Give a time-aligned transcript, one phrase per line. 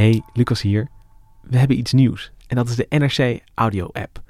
[0.00, 0.88] Hey, Lucas hier.
[1.42, 4.22] We hebben iets nieuws en dat is de NRC Audio App.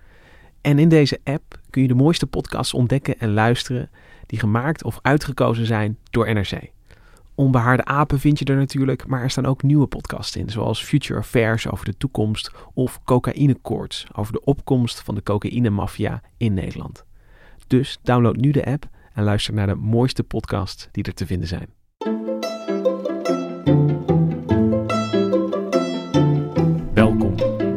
[0.61, 3.91] En in deze app kun je de mooiste podcasts ontdekken en luisteren
[4.27, 6.71] die gemaakt of uitgekozen zijn door NRC.
[7.35, 11.19] Onbehaarde apen vind je er natuurlijk, maar er staan ook nieuwe podcasts in, zoals Future
[11.19, 17.05] Affairs over de toekomst of Cocaïne Courts over de opkomst van de cocaïnemafia in Nederland.
[17.67, 21.49] Dus download nu de app en luister naar de mooiste podcasts die er te vinden
[21.49, 21.80] zijn.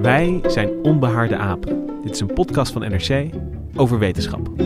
[0.03, 2.01] Wij zijn Onbehaarde Apen.
[2.01, 3.29] Dit is een podcast van NRC
[3.75, 4.47] over wetenschap.
[4.47, 4.57] Wat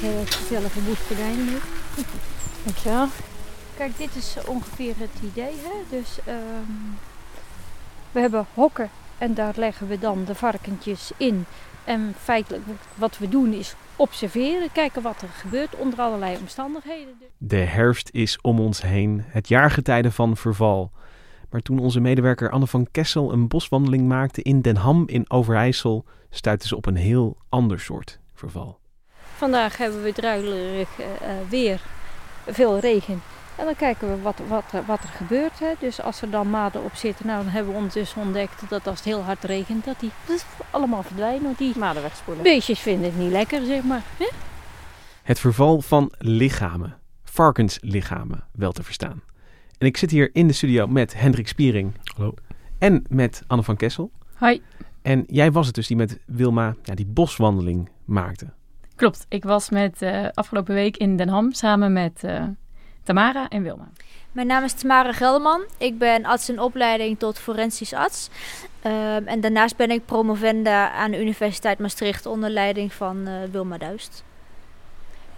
[0.00, 1.52] hele gezellige boerderijen nu.
[2.64, 3.06] Dankjewel.
[3.76, 5.54] Kijk, dit is ongeveer het idee.
[5.62, 5.96] Hè?
[5.96, 6.72] Dus ehm,
[8.12, 11.44] we hebben hokken en daar leggen we dan de varkentjes in.
[11.84, 17.14] En feitelijk wat we doen is observeren, kijken wat er gebeurt onder allerlei omstandigheden.
[17.38, 20.90] De herfst is om ons heen, het jaargetijde van verval.
[21.50, 26.04] Maar toen onze medewerker Anne van Kessel een boswandeling maakte in Den Ham in Overijssel,
[26.30, 28.78] stuitte ze op een heel ander soort verval.
[29.36, 31.06] Vandaag hebben we druilerig uh,
[31.48, 31.80] weer,
[32.46, 33.22] veel regen.
[33.58, 35.58] En dan kijken we wat, wat, wat er gebeurt.
[35.58, 35.72] Hè.
[35.78, 38.96] Dus als er dan maden op zitten, nou, dan hebben we ondertussen ontdekt dat als
[38.96, 41.42] het heel hard regent, dat die pff, allemaal verdwijnen.
[41.42, 42.42] Want die maden wegspoelen.
[42.42, 44.02] beestjes vinden het niet lekker, zeg maar.
[44.18, 44.28] Hè?
[45.22, 49.22] Het verval van lichamen, varkenslichamen wel te verstaan.
[49.78, 51.92] En ik zit hier in de studio met Hendrik Spiering.
[52.16, 52.34] Hallo.
[52.78, 54.10] En met Anne van Kessel.
[54.34, 54.62] Hoi.
[55.02, 58.46] En jij was het dus die met Wilma ja, die boswandeling maakte.
[58.94, 59.26] Klopt.
[59.28, 62.42] Ik was met uh, afgelopen week in Den Ham samen met uh,
[63.08, 63.88] Tamara en Wilma.
[64.32, 65.62] Mijn naam is Tamara Gelderman.
[65.78, 68.28] Ik ben arts in opleiding tot forensisch arts.
[68.86, 73.78] Um, en daarnaast ben ik promovenda aan de Universiteit Maastricht onder leiding van uh, Wilma
[73.78, 74.24] Duist.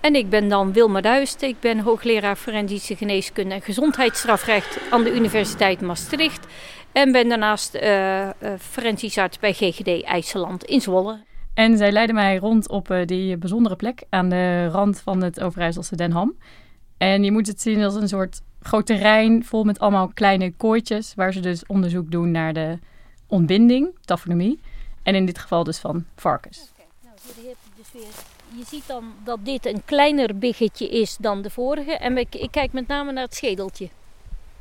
[0.00, 1.42] En ik ben dan Wilma Duist.
[1.42, 6.46] Ik ben hoogleraar forensische geneeskunde en gezondheidsstrafrecht aan de Universiteit Maastricht.
[6.92, 11.18] En ben daarnaast uh, uh, forensisch arts bij GGD IJsseland in Zwolle.
[11.54, 15.40] En zij leidde mij rond op uh, die bijzondere plek aan de rand van het
[15.40, 16.34] Overijsselse Den Ham.
[17.00, 21.14] En je moet het zien als een soort groot terrein vol met allemaal kleine kooitjes,
[21.14, 22.78] waar ze dus onderzoek doen naar de
[23.26, 24.60] ontbinding, tafonomie.
[25.02, 26.70] En in dit geval dus van varkens.
[26.72, 26.86] Okay.
[27.00, 28.12] Nou, je dus weer.
[28.58, 31.92] Je ziet dan dat dit een kleiner biggetje is dan de vorige.
[31.92, 33.88] En ik kijk met name naar het schedeltje.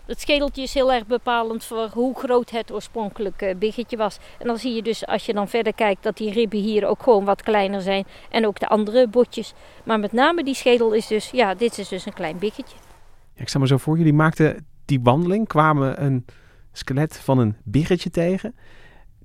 [0.09, 4.17] Het schedeltje is heel erg bepalend voor hoe groot het oorspronkelijke biggetje was.
[4.39, 7.03] En dan zie je dus als je dan verder kijkt dat die ribben hier ook
[7.03, 8.05] gewoon wat kleiner zijn.
[8.29, 9.53] En ook de andere botjes.
[9.83, 12.75] Maar met name die schedel is dus, ja, dit is dus een klein biggetje.
[13.33, 16.25] Ja, ik stel me zo voor, jullie maakten die wandeling, kwamen een
[16.71, 18.55] skelet van een biggetje tegen.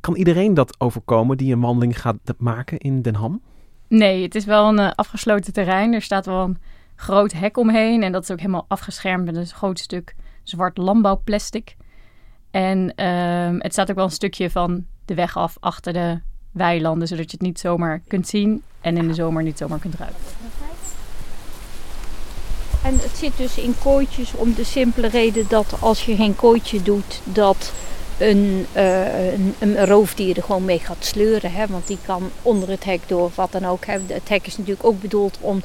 [0.00, 3.42] Kan iedereen dat overkomen die een wandeling gaat maken in Den Ham?
[3.88, 5.92] Nee, het is wel een uh, afgesloten terrein.
[5.92, 6.58] Er staat wel een
[6.96, 11.76] groot hek omheen en dat is ook helemaal afgeschermd met een groot stuk zwart landbouwplastic.
[12.50, 16.20] En um, het staat ook wel een stukje van de weg af achter de
[16.50, 19.94] weilanden, zodat je het niet zomaar kunt zien en in de zomer niet zomaar kunt
[19.94, 20.20] ruiken.
[22.84, 26.82] En het zit dus in kooitjes om de simpele reden dat als je geen kooitje
[26.82, 27.72] doet, dat
[28.18, 31.52] een, uh, een, een roofdier er gewoon mee gaat sleuren.
[31.52, 31.66] Hè?
[31.66, 33.84] Want die kan onder het hek door, wat dan ook.
[33.84, 33.98] Hè?
[34.06, 35.64] Het hek is natuurlijk ook bedoeld om uh,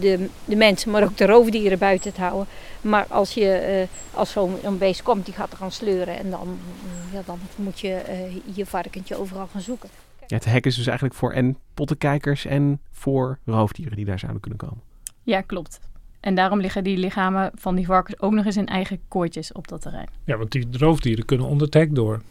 [0.00, 2.46] de, de mensen, maar ook de roofdieren buiten te houden.
[2.80, 6.18] Maar als, je, uh, als zo'n beest komt, die gaat er gaan sleuren.
[6.18, 6.58] En dan,
[7.12, 8.00] ja, dan moet je
[8.54, 9.88] je varkentje overal gaan zoeken.
[10.26, 14.40] Ja, het hek is dus eigenlijk voor en pottenkijkers en voor roofdieren die daar zouden
[14.40, 14.80] kunnen komen.
[15.22, 15.80] Ja, klopt.
[16.24, 19.68] En daarom liggen die lichamen van die varkens ook nog eens in eigen kooitjes op
[19.68, 20.08] dat terrein.
[20.24, 22.22] Ja, want die roofdieren kunnen onder het hek door.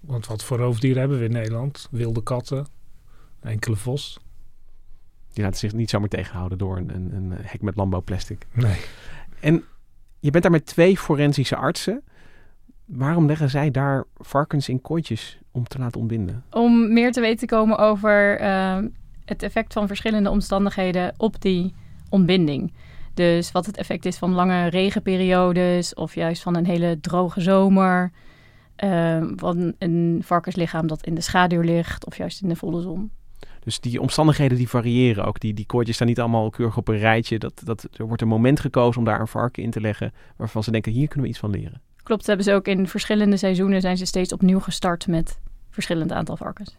[0.00, 1.88] Want wat voor roofdieren hebben we in Nederland?
[1.90, 2.66] Wilde katten,
[3.40, 4.20] enkele vos.
[5.32, 8.46] Die laten zich niet zomaar tegenhouden door een, een, een hek met landbouwplastic.
[8.52, 8.80] Nee.
[9.40, 9.64] En
[10.20, 12.02] je bent daar met twee forensische artsen.
[12.84, 16.44] Waarom leggen zij daar varkens in kooitjes om te laten ontbinden?
[16.50, 18.78] Om meer te weten te komen over uh,
[19.24, 21.74] het effect van verschillende omstandigheden op die
[22.14, 22.72] ontbinding.
[23.14, 28.12] Dus wat het effect is van lange regenperiodes of juist van een hele droge zomer.
[28.84, 33.10] Uh, van een varkenslichaam dat in de schaduw ligt of juist in de volle zon.
[33.60, 35.40] Dus die omstandigheden die variëren ook.
[35.40, 37.38] Die, die kooitjes staan niet allemaal keurig op een rijtje.
[37.38, 40.62] Dat, dat, er wordt een moment gekozen om daar een varken in te leggen waarvan
[40.62, 41.80] ze denken, hier kunnen we iets van leren.
[42.02, 45.38] Klopt, hebben ze ook in verschillende seizoenen zijn ze steeds opnieuw gestart met
[45.70, 46.76] verschillend aantal varkens.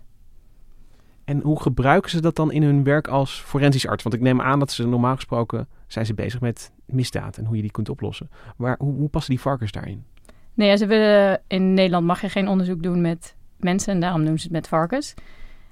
[1.26, 4.04] En hoe gebruiken ze dat dan in hun werk als forensisch arts?
[4.04, 7.56] Want ik neem aan dat ze normaal gesproken zijn ze bezig met misdaad en hoe
[7.56, 8.30] je die kunt oplossen.
[8.58, 10.04] Maar hoe, hoe passen die varkens daarin?
[10.54, 14.26] Nee, ja, ze willen, in Nederland mag je geen onderzoek doen met mensen en daarom
[14.26, 15.14] doen ze het met varkens.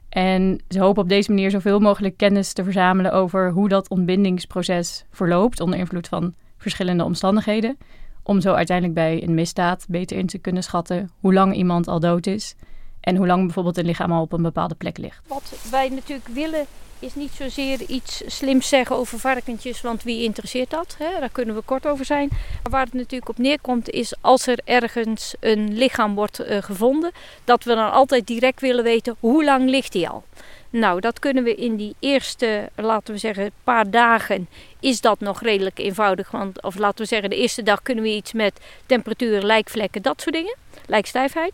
[0.10, 5.06] En ze hopen op deze manier zoveel mogelijk kennis te verzamelen over hoe dat ontbindingsproces
[5.12, 7.78] verloopt onder invloed van verschillende omstandigheden.
[8.24, 12.00] Om zo uiteindelijk bij een misdaad beter in te kunnen schatten hoe lang iemand al
[12.00, 12.56] dood is
[13.04, 15.22] en hoe lang bijvoorbeeld een lichaam al op een bepaalde plek ligt.
[15.28, 16.66] Wat wij natuurlijk willen
[17.00, 20.96] is niet zozeer iets slims zeggen over varkentjes, want wie interesseert dat?
[20.98, 21.20] Hè?
[21.20, 22.28] Daar kunnen we kort over zijn.
[22.32, 27.12] Maar waar het natuurlijk op neerkomt is als er ergens een lichaam wordt uh, gevonden,
[27.44, 30.24] dat we dan altijd direct willen weten hoe lang ligt die al.
[30.70, 34.48] Nou, dat kunnen we in die eerste, laten we zeggen, paar dagen
[34.80, 36.32] is dat nog redelijk eenvoudig.
[36.32, 40.22] Want, of laten we zeggen, de eerste dag kunnen we iets met temperatuur, lijkvlekken, dat
[40.22, 40.56] soort dingen.
[40.86, 41.54] Lijkstijfheid.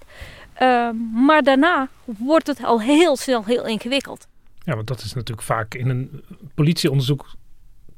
[0.61, 0.89] Uh,
[1.25, 4.27] maar daarna wordt het al heel snel heel ingewikkeld.
[4.63, 6.23] Ja, want dat is natuurlijk vaak in een
[6.55, 7.25] politieonderzoek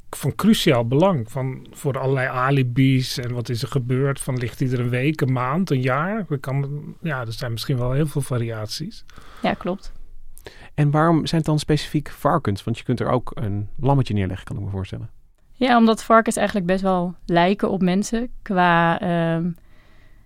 [0.09, 1.31] van cruciaal belang.
[1.31, 4.19] Van, voor allerlei alibis en wat is er gebeurd.
[4.19, 6.25] Van ligt hij er een week, een maand, een jaar?
[6.39, 9.05] Kan, ja, er zijn misschien wel heel veel variaties.
[9.41, 9.91] Ja, klopt.
[10.73, 12.63] En waarom zijn het dan specifiek varkens?
[12.63, 15.09] Want je kunt er ook een lammetje neerleggen, kan ik me voorstellen.
[15.51, 19.45] Ja, omdat varkens eigenlijk best wel lijken op mensen qua uh,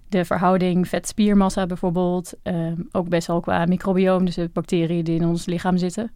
[0.09, 2.33] de verhouding vet-spiermassa bijvoorbeeld.
[2.43, 6.11] Uh, ook best wel qua microbioom, dus de bacteriën die in ons lichaam zitten.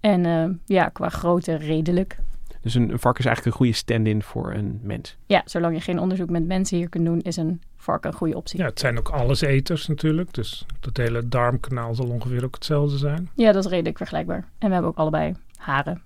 [0.00, 2.18] En uh, ja, qua grootte redelijk.
[2.60, 5.16] Dus een, een varken is eigenlijk een goede stand-in voor een mens.
[5.26, 8.36] Ja, zolang je geen onderzoek met mensen hier kunt doen, is een varken een goede
[8.36, 8.58] optie.
[8.58, 10.34] Ja, het zijn ook alleseters natuurlijk.
[10.34, 13.30] Dus dat hele darmkanaal zal ongeveer ook hetzelfde zijn.
[13.34, 14.48] Ja, dat is redelijk vergelijkbaar.
[14.58, 16.02] En we hebben ook allebei haren.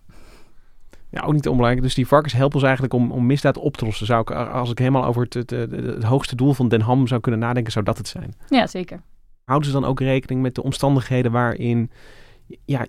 [1.15, 1.83] Ja, ook niet onbelangrijk.
[1.83, 4.07] Dus die varkens helpen ons eigenlijk om, om misdaad op te lossen.
[4.07, 7.07] Zou ik, als ik helemaal over het, het, het, het hoogste doel van Den Ham
[7.07, 8.35] zou kunnen nadenken, zou dat het zijn.
[8.49, 9.01] Ja, zeker.
[9.45, 11.91] Houden ze dan ook rekening met de omstandigheden waarin
[12.65, 12.87] ja,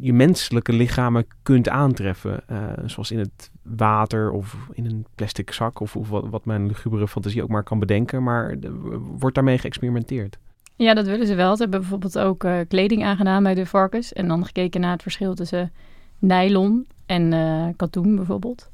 [0.00, 2.42] je menselijke lichamen kunt aantreffen.
[2.50, 6.66] Uh, zoals in het water of in een plastic zak of, of wat, wat, mijn
[6.66, 8.22] lugubere fantasie ook maar kan bedenken.
[8.22, 8.70] Maar de,
[9.18, 10.38] wordt daarmee geëxperimenteerd?
[10.76, 11.56] Ja, dat willen ze wel.
[11.56, 14.12] Ze hebben bijvoorbeeld ook uh, kleding aangedaan bij de varkens.
[14.12, 15.72] En dan gekeken naar het verschil tussen
[16.18, 18.70] nylon en uh, katoen bijvoorbeeld.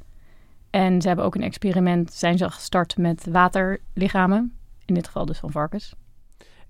[0.71, 4.53] En ze hebben ook een experiment, zijn ze gestart met waterlichamen.
[4.85, 5.95] In dit geval dus van varkens.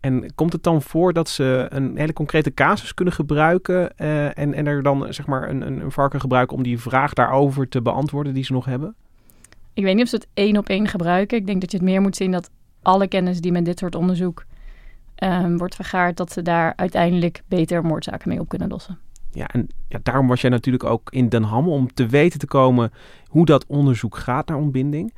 [0.01, 4.55] En komt het dan voor dat ze een hele concrete casus kunnen gebruiken uh, en,
[4.55, 8.35] en er dan zeg maar een, een, varken gebruiken om die vraag daarover te beantwoorden
[8.35, 8.95] die ze nog hebben?
[9.73, 11.39] Ik weet niet of ze het één op één gebruiken.
[11.39, 12.51] Ik denk dat je het meer moet zien dat
[12.83, 14.45] alle kennis die met dit soort onderzoek
[15.25, 18.99] um, wordt vergaard, dat ze daar uiteindelijk beter moordzaken mee op kunnen lossen.
[19.39, 22.47] Ja, en ja, daarom was jij natuurlijk ook in Den Ham om te weten te
[22.47, 22.93] komen
[23.27, 25.15] hoe dat onderzoek gaat naar ontbinding.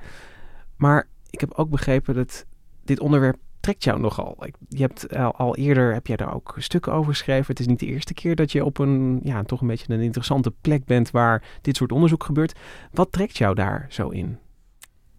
[0.77, 2.47] Maar ik heb ook begrepen dat
[2.85, 4.37] dit onderwerp trekt jou nogal.
[4.69, 7.47] Je hebt al, eerder heb jij daar ook stukken over geschreven.
[7.47, 10.01] Het is niet de eerste keer dat je op een ja, toch een beetje een
[10.01, 12.59] interessante plek bent waar dit soort onderzoek gebeurt.
[12.93, 14.39] Wat trekt jou daar zo in?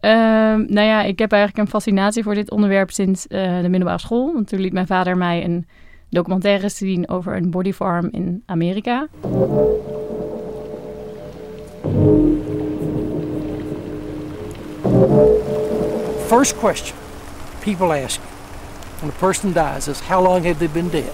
[0.01, 0.12] Uh,
[0.67, 4.34] nou ja, ik heb eigenlijk een fascinatie voor dit onderwerp sinds uh, de middelbare school.
[4.34, 5.67] Want toen liet mijn vader mij een
[6.12, 9.08] documentaire zien over een bodyfarm in Amerika.
[16.27, 16.98] First question
[17.60, 18.20] people ask
[19.00, 21.12] when a person dies is how long have they been dead?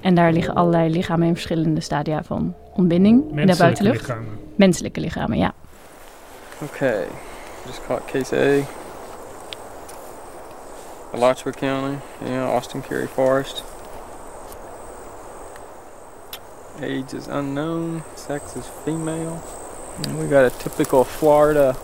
[0.00, 4.00] En daar liggen allerlei lichamen in verschillende stadia van ontbinding in de buitenlucht.
[4.00, 4.38] Lichamen.
[4.56, 5.52] Menselijke lichamen, ja.
[6.62, 7.04] Okay,
[7.66, 8.77] just caught case A.
[11.12, 13.64] Alachua County, yeah, Austin Carey Forest.
[16.80, 19.40] Age is unknown, sex is female.
[20.18, 21.76] We got a typical Florida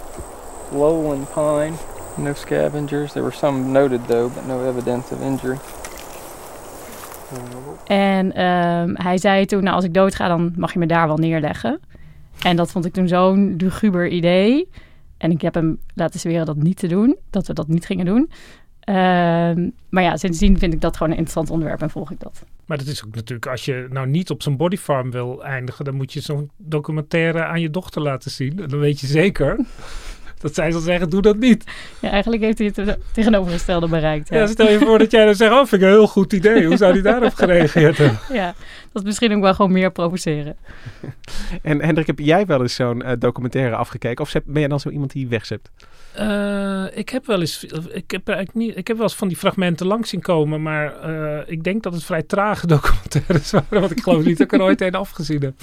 [0.72, 1.74] lowland pine.
[2.16, 3.12] No scavengers.
[3.12, 5.58] There were some noted though, but no evidence of injury.
[7.86, 11.06] En um, hij zei toen, nou als ik dood ga, dan mag je me daar
[11.06, 11.80] wel neerleggen.
[12.42, 14.68] En dat vond ik toen zo'n luguber idee.
[15.16, 18.04] En ik heb hem laten zweren dat niet te doen, dat we dat niet gingen
[18.04, 18.30] doen.
[18.84, 22.44] Ehm, maar ja, sindsdien vind ik dat gewoon een interessant onderwerp en volg ik dat.
[22.66, 25.94] Maar dat is ook natuurlijk, als je nou niet op zo'n bodyfarm wil eindigen, dan
[25.94, 28.62] moet je zo'n documentaire aan je dochter laten zien.
[28.62, 29.56] En dan weet je zeker
[30.40, 31.64] dat zij zal zeggen, doe dat niet.
[32.00, 34.28] Ja, eigenlijk heeft hij het tegenovergestelde bereikt.
[34.28, 34.38] Ja.
[34.38, 36.66] Ja, stel je voor dat jij dan zegt, oh, vind ik een heel goed idee.
[36.66, 38.18] Hoe zou hij daarop gereageerd hebben?
[38.32, 38.54] Ja,
[38.92, 40.56] dat is misschien ook wel gewoon meer provoceren.
[41.62, 44.24] En Hendrik, heb jij wel eens zo'n eh, documentaire afgekeken?
[44.24, 45.70] Of ben jij dan zo iemand die wegzept?
[46.14, 49.36] Eh, ik heb wel eens, ik heb eigenlijk niet, ik heb wel eens van die
[49.36, 53.90] fragmenten langs zien komen, maar eh, ik denk dat het vrij trage documentaires waren, want
[53.90, 55.54] ik geloof niet dat ik er ooit een afgezien heb.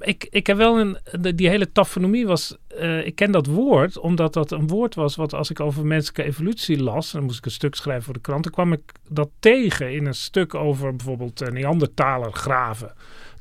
[0.00, 0.98] Ik, ik heb wel een,
[1.36, 5.34] die hele tafonomie was, eh, ik ken dat woord, omdat dat een woord was wat
[5.34, 8.42] als ik over menselijke evolutie las, dan moest ik een stuk schrijven voor de krant,
[8.42, 12.92] dan kwam ik dat tegen in een stuk over bijvoorbeeld uh, Neandertaler graven.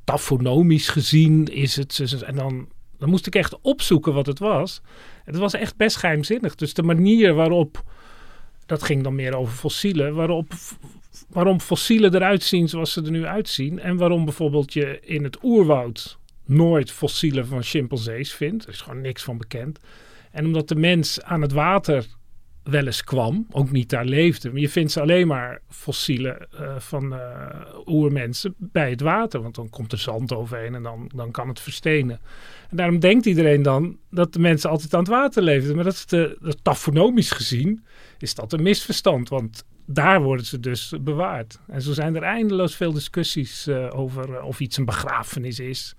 [0.04, 4.82] Tafonomisch gezien is het, en dan, dan moest ik echt opzoeken wat het was.
[5.24, 6.56] Het was echt best geheimzinnig.
[6.56, 7.84] Dus de manier waarop,
[8.66, 10.54] dat ging dan meer over fossielen, waarop,
[11.30, 13.80] waarom fossielen eruit zien zoals ze er nu uitzien.
[13.80, 18.64] En waarom bijvoorbeeld je in het oerwoud nooit fossielen van chimpansees vindt.
[18.64, 19.80] Er is gewoon niks van bekend.
[20.32, 22.06] En omdat de mens aan het water
[22.66, 24.52] wel eens kwam, ook niet daar leefde.
[24.52, 27.20] Maar je vindt ze alleen maar fossielen eh, van eh,
[27.86, 29.42] oermensen bij het water.
[29.42, 32.20] Want dan komt er zand overheen en dan, dan kan het verstenen.
[32.70, 35.76] En daarom denkt iedereen dan dat de mensen altijd aan het water leefden.
[35.76, 37.86] Maar dat is de, dat tafonomisch gezien
[38.18, 39.30] is dat een misverstand.
[39.30, 41.60] Want daar worden ze dus bewaard.
[41.68, 45.96] En zo zijn er eindeloos veel discussies eh, over of iets een begrafenis is.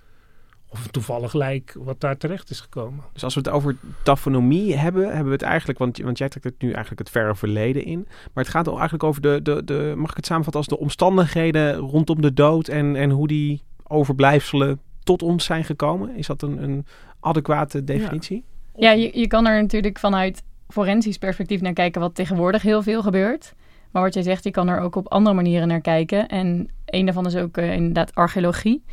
[0.77, 3.05] Of een toevallig lijk wat daar terecht is gekomen.
[3.13, 6.45] Dus als we het over tafonomie hebben, hebben we het eigenlijk, want, want jij trekt
[6.45, 8.07] het nu eigenlijk het verre verleden in.
[8.33, 10.79] Maar het gaat al eigenlijk over de, de, de, mag ik het samenvatten als de
[10.79, 16.17] omstandigheden rondom de dood en, en hoe die overblijfselen tot ons zijn gekomen?
[16.17, 16.87] Is dat een, een
[17.21, 18.45] adequate definitie?
[18.77, 23.03] Ja, je, je kan er natuurlijk vanuit forensisch perspectief naar kijken, wat tegenwoordig heel veel
[23.03, 23.55] gebeurt.
[23.91, 26.29] Maar wat jij zegt, je kan er ook op andere manieren naar kijken.
[26.29, 28.85] En een daarvan is ook eh, inderdaad archeologie.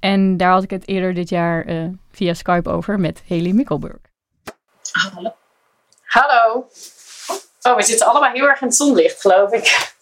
[0.00, 3.98] En daar had ik het eerder dit jaar eh, via Skype over met Haley Mikkelburg.
[4.92, 5.34] Hallo.
[6.04, 6.68] Hallo.
[7.62, 9.96] Oh, we zitten allemaal heel erg in het zonlicht, geloof ik.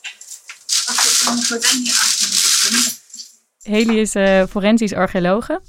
[3.62, 5.60] Haley is eh, forensisch archeologe.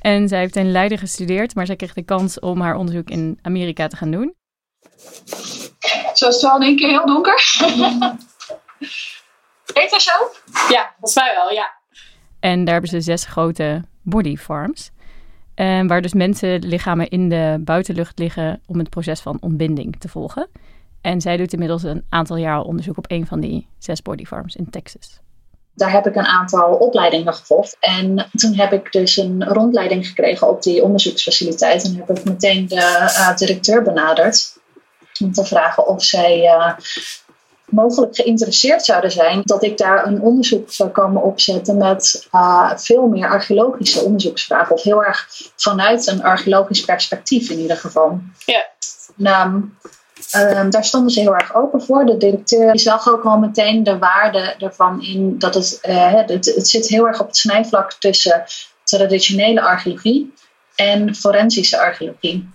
[0.00, 3.38] En zij heeft in Leiden gestudeerd, maar zij kreeg de kans om haar onderzoek in
[3.42, 4.34] Amerika te gaan doen.
[6.14, 7.44] Zo is het wel in één keer heel donker.
[9.74, 10.12] Heet dat zo?
[10.68, 11.74] Ja, volgens mij wel, ja.
[12.40, 14.90] En daar hebben ze zes grote body farms.
[15.54, 20.48] eh, waar dus mensenlichamen in de buitenlucht liggen om het proces van ontbinding te volgen.
[21.00, 24.56] En zij doet inmiddels een aantal jaar onderzoek op een van die zes body farms
[24.56, 25.20] in Texas.
[25.74, 27.76] Daar heb ik een aantal opleidingen gevolgd.
[27.80, 31.84] En toen heb ik dus een rondleiding gekregen op die onderzoeksfaciliteit.
[31.84, 34.58] En heb ik meteen de eh, directeur benaderd.
[35.22, 36.72] Om te vragen of zij eh,
[37.66, 43.06] mogelijk geïnteresseerd zouden zijn dat ik daar een onderzoek zou komen opzetten met eh, veel
[43.06, 44.74] meer archeologische onderzoeksvragen.
[44.74, 48.20] Of heel erg vanuit een archeologisch perspectief in ieder geval.
[48.44, 48.66] Ja.
[49.14, 49.70] Nou,
[50.30, 52.06] Ehm, daar stonden ze heel erg open voor.
[52.06, 56.28] De directeur die zag ook al meteen de waarde ervan in dat het, eh, het,
[56.28, 58.44] het zit heel erg op het snijvlak tussen
[58.84, 60.34] traditionele archeologie
[60.74, 62.48] en forensische archeologie.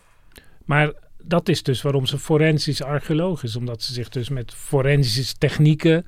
[0.66, 0.92] Maar
[1.24, 3.56] dat is dus waarom ze forensisch archeoloog is.
[3.56, 6.06] Omdat ze zich dus met forensische technieken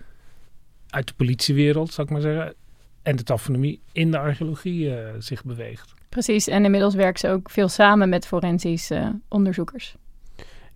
[0.90, 2.54] uit de politiewereld, zou ik maar zeggen,
[3.02, 5.94] en de tafonomie in de archeologie eh, zich beweegt.
[6.10, 9.96] Precies, en inmiddels werkt ze ook veel samen met forensisch eh, onderzoekers.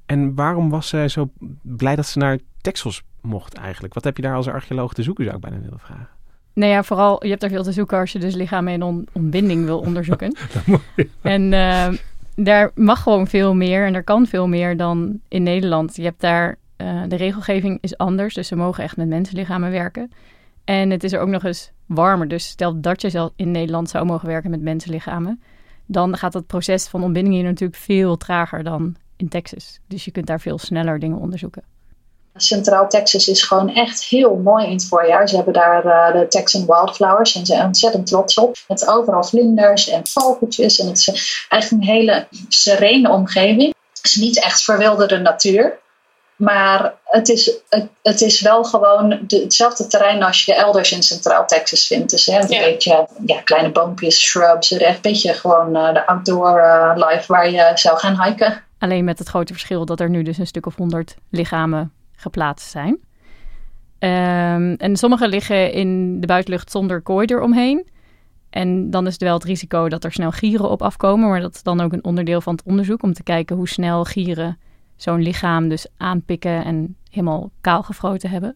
[0.06, 1.30] En waarom was zij zo
[1.62, 3.94] blij dat ze naar Texas mocht eigenlijk?
[3.94, 6.08] Wat heb je daar als archeoloog te zoeken, zou ik bijna willen vragen.
[6.54, 9.08] Nou ja, vooral, je hebt er veel te zoeken als je dus lichamen in on-
[9.12, 10.36] ontbinding wil onderzoeken.
[11.22, 11.88] en eh,
[12.44, 15.96] daar mag gewoon veel meer en er kan veel meer dan in Nederland.
[15.96, 20.12] Je hebt daar, eh, de regelgeving is anders, dus ze mogen echt met mensenlichamen werken.
[20.64, 23.90] En het is er ook nog eens warmer, dus stel dat je zelf in Nederland
[23.90, 25.42] zou mogen werken met mensenlichamen,
[25.86, 29.80] dan gaat het proces van ontbinding hier natuurlijk veel trager dan in Texas.
[29.88, 31.64] Dus je kunt daar veel sneller dingen onderzoeken.
[32.38, 35.30] Centraal Texas is gewoon echt heel mooi in het voorjaar.
[35.30, 38.56] Ze hebben daar uh, de Texan Wildflowers en ze zijn ontzettend trots op.
[38.68, 40.80] Met overal vlinders en vogeltjes.
[40.80, 43.76] En het is eigenlijk een hele serene omgeving.
[43.94, 45.78] Het is niet echt verwilderde natuur.
[46.36, 51.04] Maar het is, het, het is wel gewoon de, hetzelfde terrein als je elders in
[51.04, 52.10] Centraal Texas vindt.
[52.10, 52.62] Dus hè, een ja.
[52.62, 54.72] beetje ja, kleine boompjes, shrubs.
[54.72, 58.64] Echt een beetje gewoon uh, de outdoor uh, life waar je zou gaan hiken.
[58.80, 62.70] Alleen met het grote verschil dat er nu dus een stuk of honderd lichamen geplaatst
[62.70, 63.00] zijn.
[64.00, 67.88] Um, en sommige liggen in de buitenlucht zonder kooi eromheen.
[68.50, 71.30] En dan is er wel het risico dat er snel gieren op afkomen.
[71.30, 74.04] Maar dat is dan ook een onderdeel van het onderzoek om te kijken hoe snel
[74.04, 74.58] gieren
[74.96, 78.56] zo'n lichaam dus aanpikken en helemaal kaal gefroten hebben.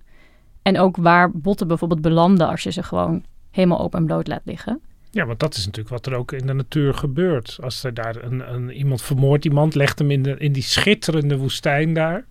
[0.62, 4.42] En ook waar botten bijvoorbeeld belanden als je ze gewoon helemaal open en bloot laat
[4.46, 4.82] liggen.
[5.12, 7.58] Ja, want dat is natuurlijk wat er ook in de natuur gebeurt.
[7.62, 11.38] Als er daar een, een, iemand vermoordt iemand, legt hem in, de, in die schitterende
[11.38, 12.26] woestijn daar.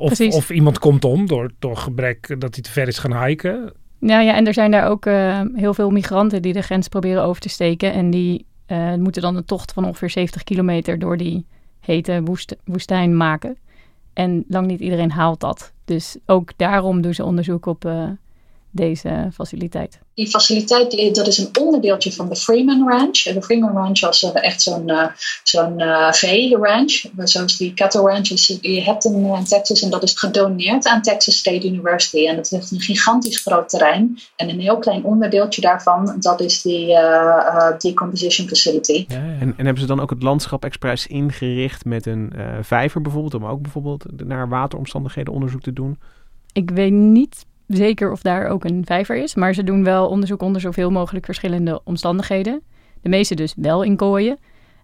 [0.00, 3.72] Of, of iemand komt om door, door gebrek dat hij te ver is gaan hiken.
[3.98, 7.22] Nou ja, en er zijn daar ook uh, heel veel migranten die de grens proberen
[7.22, 7.92] over te steken.
[7.92, 11.46] En die uh, moeten dan een tocht van ongeveer 70 kilometer door die
[11.80, 13.56] hete woest, woestijn maken.
[14.12, 15.72] En lang niet iedereen haalt dat.
[15.84, 18.08] Dus ook daarom doen ze onderzoek op uh,
[18.70, 19.98] deze faciliteit.
[20.14, 23.22] Die faciliteit dat is een onderdeeltje van de Freeman Ranch.
[23.22, 25.06] De Freeman Ranch was uh, echt zo'n uh,
[25.42, 29.82] zo'n uh, vee-ranch, zoals die cattle ranches die je hebt in, in, Texas.
[29.82, 32.26] En dat is gedoneerd aan Texas State University.
[32.26, 34.18] En dat heeft een gigantisch groot terrein.
[34.36, 36.96] En een heel klein onderdeeltje daarvan, dat is die
[37.78, 39.04] decomposition facility.
[39.08, 39.22] Ja, ja.
[39.40, 43.44] En, en, hebben ze dan ook het landschap expres ingericht met een vijver bijvoorbeeld, om
[43.44, 45.98] ook bijvoorbeeld naar wateromstandigheden onderzoek te doen?
[46.52, 47.44] Ik weet niet
[47.76, 49.34] zeker of daar ook een vijver is.
[49.34, 52.62] Maar ze doen wel onderzoek onder zoveel mogelijk verschillende omstandigheden.
[53.00, 54.38] De meeste dus wel in kooien.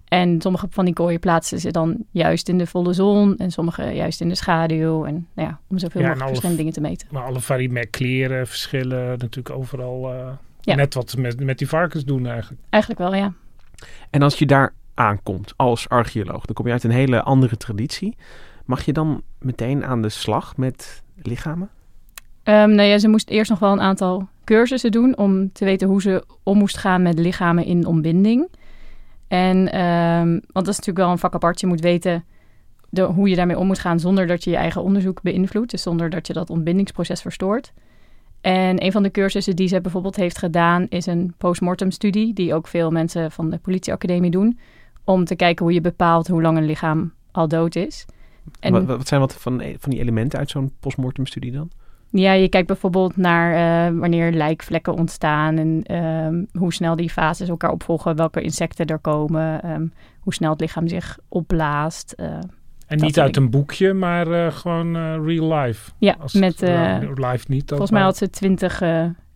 [0.09, 3.37] En sommige van die kooien plaatsen ze dan juist in de volle zon.
[3.37, 5.05] En sommige juist in de schaduw.
[5.05, 7.09] En nou ja, om zoveel ja, mogelijk verschillende dingen te meten.
[7.11, 10.15] Maar alle varie met kleren verschillen natuurlijk overal.
[10.15, 10.29] Uh,
[10.61, 10.75] ja.
[10.75, 12.63] Net wat ze met, met die varkens doen eigenlijk.
[12.71, 13.33] Eigenlijk wel, ja.
[14.11, 18.17] En als je daar aankomt als archeoloog, dan kom je uit een hele andere traditie.
[18.65, 21.71] Mag je dan meteen aan de slag met lichamen?
[22.49, 25.89] Um, nou ja, ze moest eerst nog wel een aantal cursussen doen om te weten
[25.89, 28.49] hoe ze om moest gaan met lichamen in ontbinding.
[29.29, 31.61] En, um, want dat is natuurlijk wel een vak apart.
[31.61, 32.25] Je moet weten
[32.89, 35.71] de, hoe je daarmee om moet gaan zonder dat je je eigen onderzoek beïnvloedt.
[35.71, 37.73] Dus zonder dat je dat ontbindingsproces verstoort.
[38.41, 42.55] En een van de cursussen die ze bijvoorbeeld heeft gedaan is een postmortem studie, die
[42.55, 44.59] ook veel mensen van de politieacademie doen,
[45.05, 48.07] om te kijken hoe je bepaalt hoe lang een lichaam al dood is.
[48.61, 51.71] En, wat, wat zijn wat van, van die elementen uit zo'n postmortem studie dan?
[52.11, 57.49] Ja, je kijkt bijvoorbeeld naar uh, wanneer lijkvlekken ontstaan en um, hoe snel die fases
[57.49, 62.15] elkaar opvolgen, welke insecten er komen, um, hoe snel het lichaam zich opblaast.
[62.17, 62.27] Uh,
[62.87, 65.91] en niet uit een boekje, maar uh, gewoon real life.
[65.99, 66.61] Ja, Als met
[67.15, 67.69] live niet.
[67.69, 68.83] Volgens mij had ze twintig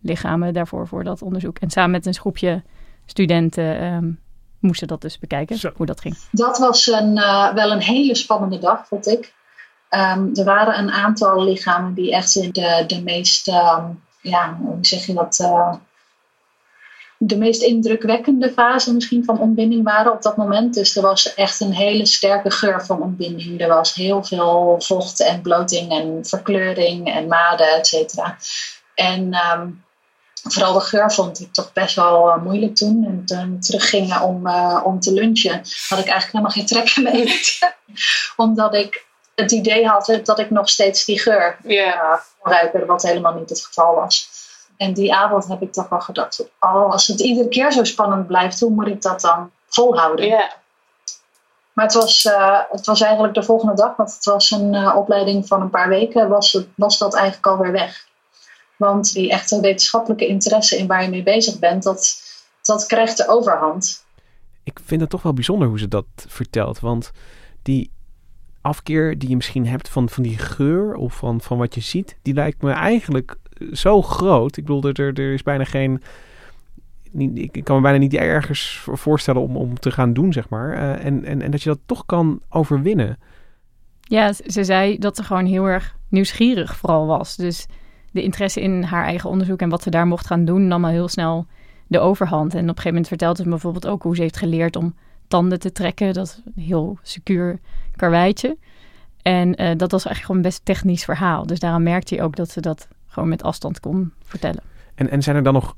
[0.01, 1.57] lichamen daarvoor voor dat onderzoek.
[1.59, 2.63] En samen met een groepje
[3.05, 4.19] studenten um,
[4.59, 5.71] moesten dat dus bekijken, Zo.
[5.75, 6.17] hoe dat ging.
[6.31, 7.13] Dat was een,
[7.55, 9.33] wel een hele spannende dag, vond ik.
[9.95, 15.05] Um, er waren een aantal lichamen die echt de, de meest, um, ja, hoe zeg
[15.05, 15.73] je dat, uh,
[17.17, 20.73] de meest indrukwekkende fase misschien van ontbinding waren op dat moment.
[20.73, 23.61] Dus er was echt een hele sterke geur van ontbinding.
[23.61, 28.37] Er was heel veel vocht en bloting en verkleuring en maden, et cetera.
[28.95, 29.83] En um,
[30.43, 33.05] vooral de geur vond ik toch best wel uh, moeilijk toen.
[33.05, 37.75] En toen teruggingen om, uh, om te lunchen, had ik eigenlijk helemaal geen trek eten.
[38.45, 39.09] Omdat ik
[39.41, 42.19] het idee had dat ik nog steeds die geur yeah.
[42.43, 44.29] ruiken, wat helemaal niet het geval was.
[44.77, 48.27] En die avond heb ik toch wel gedacht, oh, als het iedere keer zo spannend
[48.27, 50.25] blijft, hoe moet ik dat dan volhouden?
[50.25, 50.51] Yeah.
[51.73, 54.95] Maar het was, uh, het was eigenlijk de volgende dag, want het was een uh,
[54.95, 58.07] opleiding van een paar weken, was, het, was dat eigenlijk alweer weg.
[58.75, 62.21] Want die echte wetenschappelijke interesse in waar je mee bezig bent, dat,
[62.61, 64.05] dat krijgt de overhand.
[64.63, 66.79] Ik vind het toch wel bijzonder hoe ze dat vertelt.
[66.79, 67.11] Want
[67.63, 67.91] die
[68.61, 72.17] afkeer die je misschien hebt van, van die geur of van, van wat je ziet,
[72.21, 73.35] die lijkt me eigenlijk
[73.71, 74.57] zo groot.
[74.57, 76.01] Ik bedoel, er, er is bijna geen.
[77.33, 80.73] Ik kan me bijna niet ergens voorstellen om, om te gaan doen, zeg maar.
[80.73, 83.17] Uh, en, en, en dat je dat toch kan overwinnen.
[84.01, 87.35] Ja, ze zei dat ze gewoon heel erg nieuwsgierig vooral was.
[87.35, 87.67] Dus
[88.11, 90.91] de interesse in haar eigen onderzoek en wat ze daar mocht gaan doen, nam al
[90.91, 91.45] heel snel
[91.87, 92.53] de overhand.
[92.53, 94.95] En op een gegeven moment vertelde ze bijvoorbeeld ook hoe ze heeft geleerd om
[95.27, 96.13] tanden te trekken.
[96.13, 97.59] Dat heel secuur
[97.95, 98.57] karweitje.
[99.21, 101.45] En uh, dat was eigenlijk gewoon een best technisch verhaal.
[101.45, 104.63] Dus daarom merkte hij ook dat ze dat gewoon met afstand kon vertellen.
[104.95, 105.75] En, en zijn er dan nog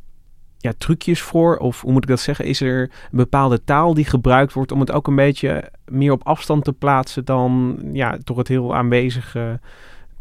[0.57, 1.57] ja, trucjes voor?
[1.57, 2.45] Of hoe moet ik dat zeggen?
[2.45, 6.23] Is er een bepaalde taal die gebruikt wordt om het ook een beetje meer op
[6.23, 9.59] afstand te plaatsen dan ja, toch het heel aanwezige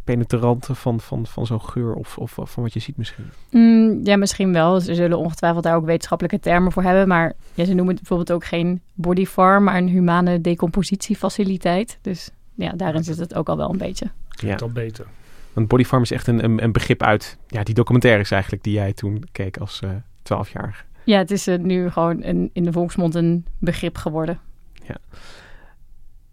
[0.05, 3.25] penetrante van, van, van zo'n geur of, of van wat je ziet misschien?
[3.51, 4.81] Mm, ja, misschien wel.
[4.81, 7.09] Ze zullen ongetwijfeld daar ook wetenschappelijke termen voor hebben.
[7.09, 11.99] Maar ja, ze noemen het bijvoorbeeld ook geen body farm, maar een humane decompositiefaciliteit.
[12.01, 14.11] Dus ja, daarin zit het ook al wel een beetje.
[14.29, 15.07] Ja, al beter.
[15.53, 18.73] Want body farm is echt een, een, een, begrip uit ja, die documentaires eigenlijk die
[18.73, 19.91] jij toen keek als eh,
[20.23, 20.83] twaalfjarige.
[20.83, 24.41] Uh, ja, het is uh, nu gewoon een, in de volksmond een begrip geworden.
[24.87, 24.97] Ja.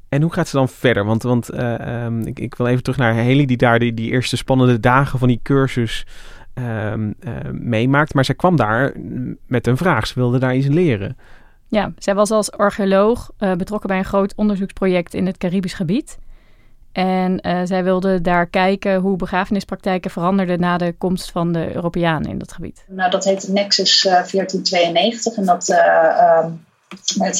[0.10, 1.06] En hoe gaat ze dan verder?
[1.06, 4.12] Want, want uh, um, ik, ik, wil even terug naar Haley, die daar die, die
[4.12, 6.06] eerste spannende dagen van die cursus
[6.54, 8.13] um, uh, meemaakt.
[8.13, 8.93] Maar zij kwam daar
[9.45, 10.08] met een vraag.
[10.08, 11.17] Ze wilde daar iets leren.
[11.67, 16.17] Ja, zij was als archeoloog uh, betrokken bij een groot onderzoeksproject in het Caribisch gebied.
[16.91, 22.30] En uh, zij wilde daar kijken hoe begrafenispraktijken veranderden na de komst van de Europeanen
[22.30, 22.84] in dat gebied.
[22.88, 26.45] Nou, dat heet Nexus 1492 en dat uh,
[27.17, 27.38] werd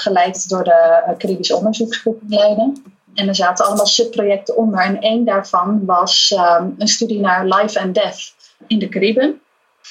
[0.00, 2.82] geleid door de Caribische onderzoeksgroep Leiden.
[3.14, 4.80] En er zaten allemaal subprojecten onder.
[4.80, 8.34] En één daarvan was um, een studie naar life and death
[8.66, 9.40] in de Cariben.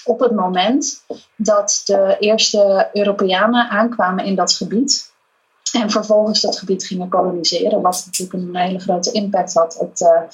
[0.05, 1.03] Op het moment
[1.35, 5.13] dat de eerste Europeanen aankwamen in dat gebied.
[5.71, 7.81] En vervolgens dat gebied gingen koloniseren.
[7.81, 10.27] Wat natuurlijk een hele grote impact had op de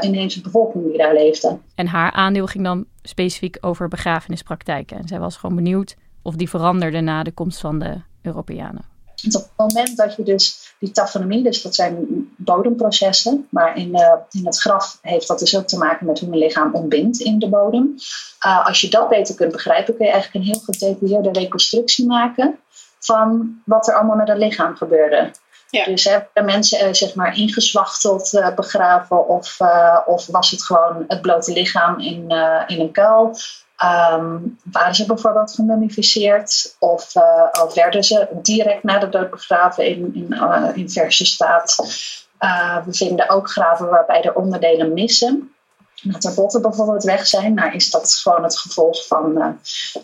[0.00, 1.58] inheemse bevolking die daar leefde.
[1.74, 4.96] En haar aandeel ging dan specifiek over begrafenispraktijken.
[4.96, 8.84] En zij was gewoon benieuwd of die veranderde na de komst van de Europeanen.
[9.26, 14.12] Op het moment dat je dus die tafonomie, dus dat zijn bodemprocessen, maar in, uh,
[14.30, 17.38] in het graf heeft dat dus ook te maken met hoe een lichaam ontbindt in
[17.38, 17.94] de bodem.
[18.46, 22.58] Uh, als je dat beter kunt begrijpen, kun je eigenlijk een heel gedetailleerde reconstructie maken
[22.98, 25.30] van wat er allemaal met het lichaam gebeurde.
[25.70, 25.84] Ja.
[25.84, 31.04] Dus hebben mensen uh, zeg maar ingezwachteld uh, begraven of, uh, of was het gewoon
[31.08, 32.30] het blote lichaam in,
[32.66, 33.36] in een kuil?
[33.84, 37.12] Um, waren ze bijvoorbeeld gemummificeerd of,
[37.64, 40.34] of werden ze direct na de dood begraven in, in,
[40.74, 41.76] in verse staat?
[42.84, 45.56] we vinden ook graven waarbij de onderdelen missen
[46.02, 49.48] dat er botten bijvoorbeeld weg zijn, nou is dat gewoon het gevolg van uh,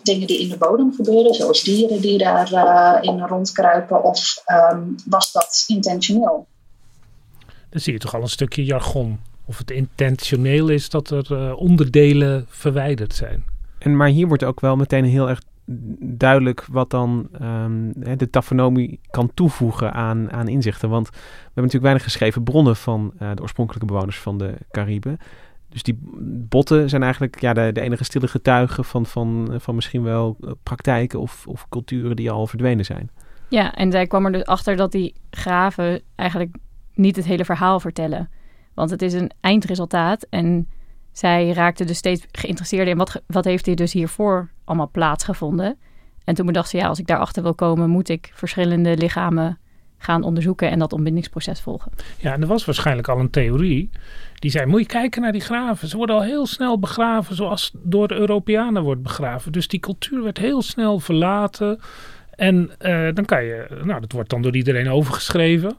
[0.03, 4.95] dingen die in de bodem gebeuren, zoals dieren die daarin uh, in rondkruipen, of um,
[5.05, 6.47] was dat intentioneel?
[7.69, 9.19] Dan zie je toch al een stukje jargon.
[9.45, 13.45] Of het intentioneel is dat er uh, onderdelen verwijderd zijn.
[13.83, 15.41] En maar hier wordt ook wel meteen heel erg
[15.99, 20.89] duidelijk wat dan um, de tafonomie kan toevoegen aan, aan inzichten.
[20.89, 25.17] Want we hebben natuurlijk weinig geschreven bronnen van de oorspronkelijke bewoners van de Cariben.
[25.73, 25.99] Dus die
[26.49, 30.51] botten zijn eigenlijk ja, de, de enige stille getuigen van, van, van misschien wel eh,
[30.63, 33.09] praktijken of, of culturen die al verdwenen zijn.
[33.49, 36.55] Ja, en zij kwam er dus achter dat die graven eigenlijk
[36.93, 38.29] niet het hele verhaal vertellen.
[38.73, 40.67] Want het is een eindresultaat en
[41.13, 45.77] zij raakte dus steeds geïnteresseerd in wat, wat heeft hier dus hiervoor allemaal plaatsgevonden.
[46.23, 49.57] En toen bedacht ze, ja, als ik daarachter wil komen, moet ik verschillende lichamen
[49.97, 51.91] gaan onderzoeken en dat ontbindingsproces volgen.
[52.17, 53.89] Ja, en er was waarschijnlijk al een theorie
[54.43, 55.87] die zei: Moet je kijken naar die graven.
[55.87, 59.51] Ze worden al heel snel begraven zoals door de Europeanen wordt begraven.
[59.51, 61.79] Dus die cultuur werd heel snel verlaten.
[62.35, 65.77] En uh, dan kan je, nou, dat wordt dan door iedereen overgeschreven.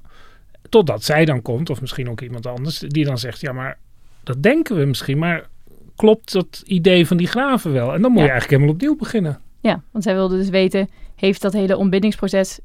[0.69, 3.79] Totdat zij dan komt, of misschien ook iemand anders, die dan zegt: Ja, maar
[4.27, 5.49] dat denken we misschien, maar
[5.97, 7.95] klopt dat idee van die graven wel?
[7.95, 9.41] En dan moet je eigenlijk helemaal opnieuw beginnen.
[9.61, 12.61] Ja, want zij wilde dus weten: heeft dat hele ontbindingsproces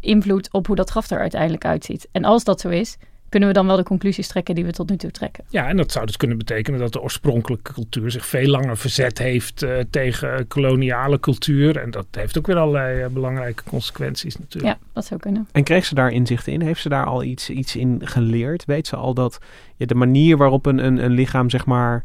[0.00, 2.08] invloed op hoe dat graf er uiteindelijk uitziet?
[2.12, 2.96] En als dat zo is,
[3.28, 5.44] kunnen we dan wel de conclusies trekken die we tot nu toe trekken.
[5.48, 9.18] Ja, en dat zou dus kunnen betekenen dat de oorspronkelijke cultuur zich veel langer verzet
[9.18, 11.76] heeft uh, tegen koloniale cultuur.
[11.76, 14.78] En dat heeft ook weer allerlei uh, belangrijke consequenties natuurlijk.
[14.78, 15.48] Ja, dat zou kunnen.
[15.52, 16.60] En kreeg ze daar inzichten in?
[16.60, 18.64] Heeft ze daar al iets, iets in geleerd?
[18.64, 19.38] Weet ze al dat
[19.76, 22.04] ja, de manier waarop een, een, een lichaam zeg maar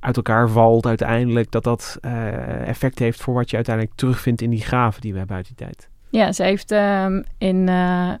[0.00, 4.50] uit elkaar valt uiteindelijk, dat dat uh, effect heeft voor wat je uiteindelijk terugvindt in
[4.50, 5.88] die graven die we hebben uit die tijd?
[6.10, 7.70] Ja, ze heeft um, in,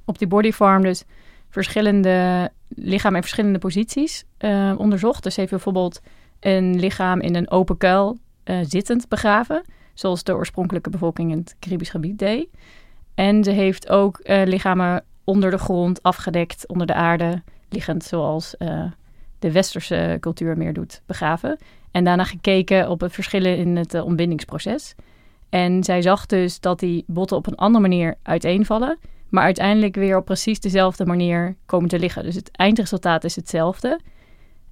[0.04, 1.04] op die body farm dus
[1.54, 5.22] verschillende lichamen in verschillende posities uh, onderzocht.
[5.22, 6.00] Dus heeft bijvoorbeeld
[6.40, 9.62] een lichaam in een open kuil uh, zittend begraven,
[9.94, 12.48] zoals de oorspronkelijke bevolking in het Caribisch gebied deed.
[13.14, 18.54] En ze heeft ook uh, lichamen onder de grond, afgedekt onder de aarde, liggend zoals
[19.38, 21.58] de westerse cultuur meer doet, begraven.
[21.90, 24.94] En daarna gekeken op het verschillen in het ontbindingsproces.
[25.48, 28.98] En zij zag dus dat die botten op een andere manier uiteenvallen
[29.34, 32.22] maar uiteindelijk weer op precies dezelfde manier komen te liggen.
[32.22, 34.00] Dus het eindresultaat is hetzelfde,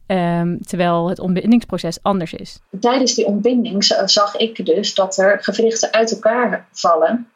[0.06, 2.60] um, terwijl het ontbindingsproces anders is.
[2.80, 7.28] Tijdens die ontbinding zag ik dus dat er gewrichten uit elkaar vallen,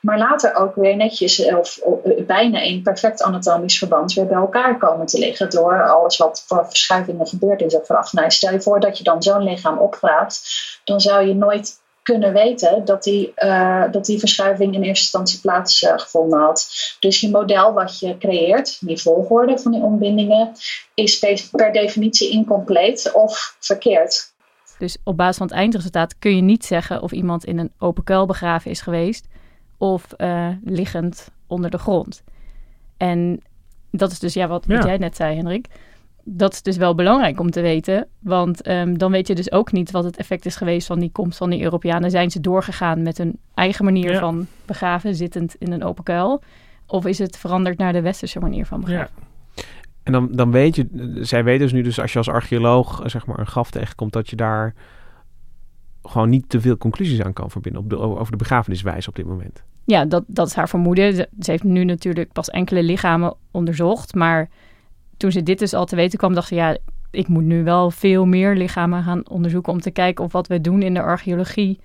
[0.00, 1.80] maar later ook weer netjes of,
[2.26, 6.66] bijna in perfect anatomisch verband weer bij elkaar komen te liggen door alles wat voor
[6.66, 8.12] verschuivingen gebeurd is vooraf.
[8.12, 12.32] Nou, stel je voor dat je dan zo'n lichaam opgraaft, dan zou je nooit kunnen
[12.32, 16.68] weten dat die, uh, dat die verschuiving in eerste instantie plaatsgevonden uh, had.
[17.00, 20.52] Dus je model wat je creëert, die volgorde van die ontbindingen,
[20.94, 21.18] is
[21.50, 24.34] per definitie incompleet of verkeerd.
[24.78, 28.04] Dus op basis van het eindresultaat kun je niet zeggen of iemand in een open
[28.04, 29.26] kuil begraven is geweest
[29.78, 32.22] of uh, liggend onder de grond.
[32.96, 33.42] En
[33.90, 34.86] dat is dus ja, wat, wat ja.
[34.86, 35.68] jij net zei, Hendrik
[36.28, 38.06] dat is dus wel belangrijk om te weten.
[38.18, 41.10] Want um, dan weet je dus ook niet wat het effect is geweest van die
[41.10, 42.10] komst van die Europeanen.
[42.10, 44.18] Zijn ze doorgegaan met hun eigen manier ja.
[44.18, 46.42] van begraven, zittend in een open kuil?
[46.86, 49.14] Of is het veranderd naar de westerse manier van begraven?
[49.54, 49.62] Ja.
[50.02, 53.26] En dan, dan weet je, zij weten dus nu dus als je als archeoloog zeg
[53.26, 54.74] maar een graf tegenkomt, dat je daar
[56.02, 59.26] gewoon niet te veel conclusies aan kan verbinden op de, over de begrafeniswijze op dit
[59.26, 59.62] moment.
[59.84, 61.14] Ja, dat, dat is haar vermoeden.
[61.14, 64.48] Ze heeft nu natuurlijk pas enkele lichamen onderzocht, maar
[65.16, 66.76] toen ze dit dus al te weten kwam, dacht ze ja,
[67.10, 70.60] ik moet nu wel veel meer lichamen gaan onderzoeken om te kijken of wat we
[70.60, 71.80] doen in de archeologie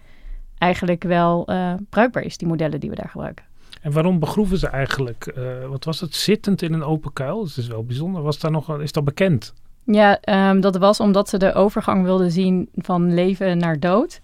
[0.58, 3.46] eigenlijk wel uh, bruikbaar is, die modellen die we daar gebruiken.
[3.82, 7.40] En waarom begroeven ze eigenlijk, uh, wat was het, zittend in een open kuil?
[7.40, 8.22] Dat is wel bijzonder.
[8.22, 9.54] Was daar nog, is dat bekend?
[9.84, 14.22] Ja, um, dat was omdat ze de overgang wilden zien van leven naar dood.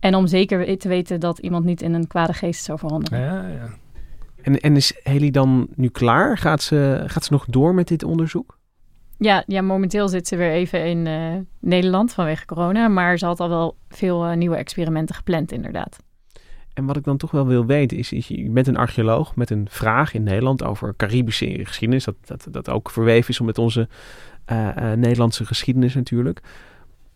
[0.00, 3.20] En om zeker te weten dat iemand niet in een kwade geest zou veranderen.
[3.20, 3.68] Ja, ja.
[4.42, 6.38] En, en is Haley dan nu klaar?
[6.38, 8.58] Gaat ze, gaat ze nog door met dit onderzoek?
[9.18, 12.88] Ja, ja, momenteel zit ze weer even in uh, Nederland vanwege corona.
[12.88, 15.96] Maar ze had al wel veel uh, nieuwe experimenten gepland, inderdaad.
[16.74, 19.50] En wat ik dan toch wel wil weten is, is je bent een archeoloog met
[19.50, 22.04] een vraag in Nederland over Caribische geschiedenis.
[22.04, 23.88] Dat, dat, dat ook verweven is met onze
[24.52, 26.40] uh, Nederlandse geschiedenis natuurlijk.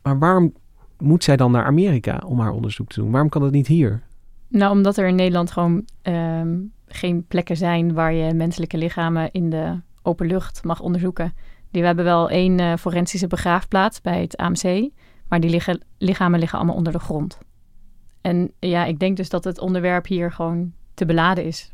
[0.03, 0.53] Maar waarom
[0.99, 3.11] moet zij dan naar Amerika om haar onderzoek te doen?
[3.11, 4.03] Waarom kan dat niet hier?
[4.49, 9.51] Nou, omdat er in Nederland gewoon um, geen plekken zijn waar je menselijke lichamen in
[9.51, 11.35] de open lucht mag onderzoeken.
[11.71, 14.91] Die, we hebben wel één uh, forensische begraafplaats bij het AMC,
[15.29, 17.39] maar die liggen, lichamen liggen allemaal onder de grond.
[18.21, 21.73] En ja, ik denk dus dat het onderwerp hier gewoon te beladen is.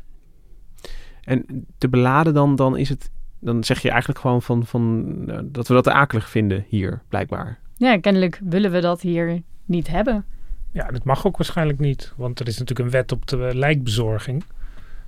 [1.21, 5.39] En te beladen dan, dan is het, dan zeg je eigenlijk gewoon van, van uh,
[5.43, 7.59] dat we dat akelig vinden hier, blijkbaar.
[7.77, 10.25] Ja, kennelijk willen we dat hier niet hebben.
[10.71, 14.43] Ja, dat mag ook waarschijnlijk niet, want er is natuurlijk een wet op de lijkbezorging.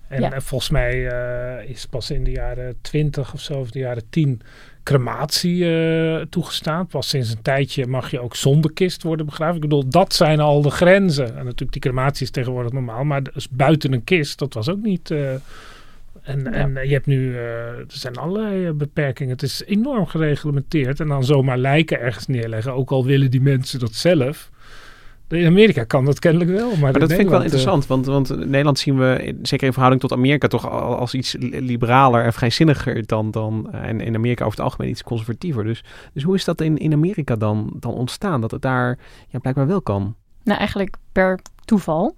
[0.07, 0.41] En ja.
[0.41, 4.41] volgens mij uh, is pas in de jaren 20 of zo, of de jaren 10,
[4.83, 6.87] crematie uh, toegestaan.
[6.87, 9.55] Pas sinds een tijdje mag je ook zonder kist worden begraven.
[9.55, 11.27] Ik bedoel, dat zijn al de grenzen.
[11.27, 14.81] En natuurlijk, die crematie is tegenwoordig normaal, maar dus buiten een kist, dat was ook
[14.81, 15.09] niet.
[15.09, 15.31] Uh,
[16.21, 16.51] en, ja.
[16.51, 19.31] en je hebt nu, er zijn allerlei beperkingen.
[19.31, 20.99] Het is enorm gereglementeerd.
[20.99, 24.51] En dan zomaar lijken ergens neerleggen, ook al willen die mensen dat zelf.
[25.33, 26.69] In Amerika kan dat kennelijk wel.
[26.69, 29.71] Maar, maar dat vind ik wel interessant, want, want in Nederland zien we, zeker in
[29.73, 34.57] verhouding tot Amerika, toch als iets liberaler en vrijzinniger dan, dan en in Amerika over
[34.57, 35.63] het algemeen iets conservatiever.
[35.63, 39.39] Dus, dus hoe is dat in, in Amerika dan, dan ontstaan, dat het daar ja,
[39.39, 40.15] blijkbaar wel kan?
[40.43, 42.15] Nou, eigenlijk per toeval.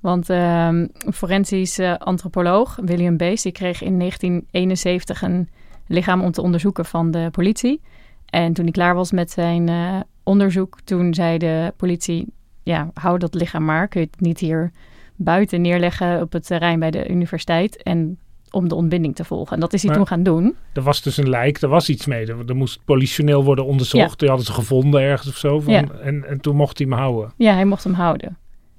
[0.00, 5.48] Want uh, een forensisch uh, antropoloog, William Bees, die kreeg in 1971 een
[5.86, 7.80] lichaam om te onderzoeken van de politie.
[8.26, 12.26] En toen hij klaar was met zijn uh, onderzoek, toen zei de politie
[12.64, 13.88] ja, hou dat lichaam maar.
[13.88, 14.70] Kun je het niet hier
[15.16, 17.82] buiten neerleggen op het terrein bij de universiteit.
[17.82, 18.18] En
[18.50, 19.54] om de ontbinding te volgen.
[19.54, 20.56] En dat is hij maar toen gaan doen.
[20.72, 22.26] Er was dus een lijk, er was iets mee.
[22.26, 24.10] Er, er moest politioneel worden onderzocht.
[24.10, 24.16] Ja.
[24.16, 25.60] Die hadden ze gevonden ergens of zo.
[25.60, 25.84] Van, ja.
[26.02, 27.32] en, en toen mocht hij hem houden.
[27.36, 28.38] Ja, hij mocht hem houden.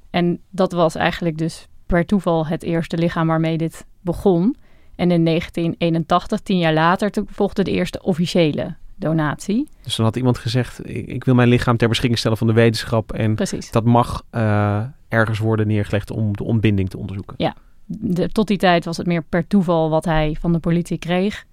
[0.09, 4.55] En dat was eigenlijk dus per toeval het eerste lichaam waarmee dit begon.
[4.95, 9.67] En in 1981, tien jaar later, toen volgde de eerste officiële donatie.
[9.83, 12.53] Dus dan had iemand gezegd: ik, ik, wil mijn lichaam ter beschikking stellen van de
[12.53, 13.13] wetenschap.
[13.13, 13.71] En Precies.
[13.71, 17.35] dat mag uh, ergens worden neergelegd om de ontbinding te onderzoeken.
[17.37, 17.55] Ja,
[17.85, 21.45] de, tot die tijd was het meer per toeval wat hij van de politie kreeg.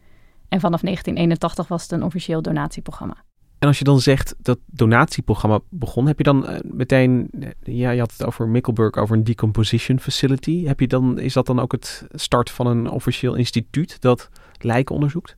[0.49, 3.17] En vanaf 1981 was het een officieel donatieprogramma.
[3.59, 7.31] En als je dan zegt dat donatieprogramma begon, heb je dan uh, meteen,
[7.63, 10.65] ja, je had het over Mikkelburg, over een decomposition facility.
[10.65, 14.95] Heb je dan, is dat dan ook het start van een officieel instituut dat lijken
[14.95, 15.37] onderzoekt?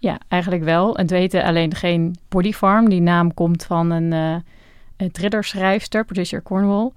[0.00, 0.96] Ja, eigenlijk wel.
[0.96, 2.88] Het weten alleen geen Body Farm.
[2.88, 4.40] Die naam komt van een, uh,
[4.96, 6.90] een thrillerschrijfster, Patricia Cornwall.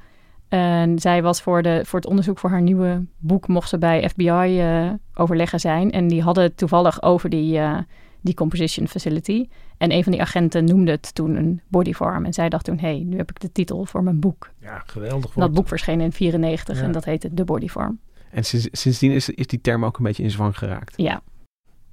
[0.47, 3.47] En zij was voor, de, voor het onderzoek voor haar nieuwe boek...
[3.47, 5.91] mocht ze bij FBI uh, overleggen zijn.
[5.91, 7.77] En die hadden het toevallig over die, uh,
[8.21, 9.47] die composition facility.
[9.77, 12.25] En een van die agenten noemde het toen een body farm.
[12.25, 14.51] En zij dacht toen, hé, hey, nu heb ik de titel voor mijn boek.
[14.61, 15.35] Ja, geweldig.
[15.35, 16.83] En dat boek verscheen in 94 ja.
[16.83, 17.99] en dat heette The Body Farm.
[18.31, 20.93] En sinds, sindsdien is, is die term ook een beetje in zwang geraakt.
[20.95, 21.21] Ja,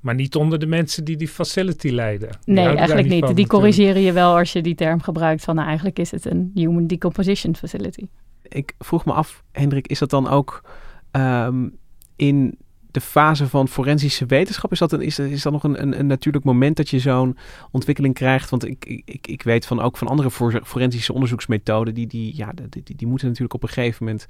[0.00, 2.28] maar niet onder de mensen die die facility leiden.
[2.44, 3.24] Die nee, eigenlijk niet.
[3.24, 6.24] Van, die corrigeren je wel als je die term gebruikt van nou, eigenlijk is het
[6.24, 8.06] een human decomposition facility.
[8.42, 10.64] Ik vroeg me af, Hendrik, is dat dan ook
[11.12, 11.76] um,
[12.16, 12.58] in
[12.90, 14.72] de fase van forensische wetenschap?
[14.72, 17.36] Is dat, een, is, is dat nog een, een, een natuurlijk moment dat je zo'n
[17.70, 18.50] ontwikkeling krijgt?
[18.50, 22.52] Want ik, ik, ik weet van ook van andere for, forensische onderzoeksmethoden, die, die, ja,
[22.54, 24.26] die, die, die moeten natuurlijk op een gegeven moment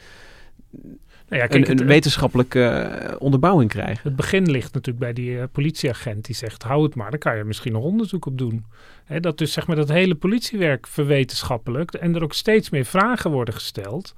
[1.31, 4.01] nou ja, kijk, een, een het, wetenschappelijke uh, onderbouwing krijgen.
[4.03, 7.37] Het begin ligt natuurlijk bij die uh, politieagent die zegt: hou het maar, daar kan
[7.37, 8.65] je misschien nog onderzoek op doen.
[9.05, 13.31] Hè, dat dus zeg maar dat hele politiewerk verwetenschappelijk en er ook steeds meer vragen
[13.31, 14.15] worden gesteld.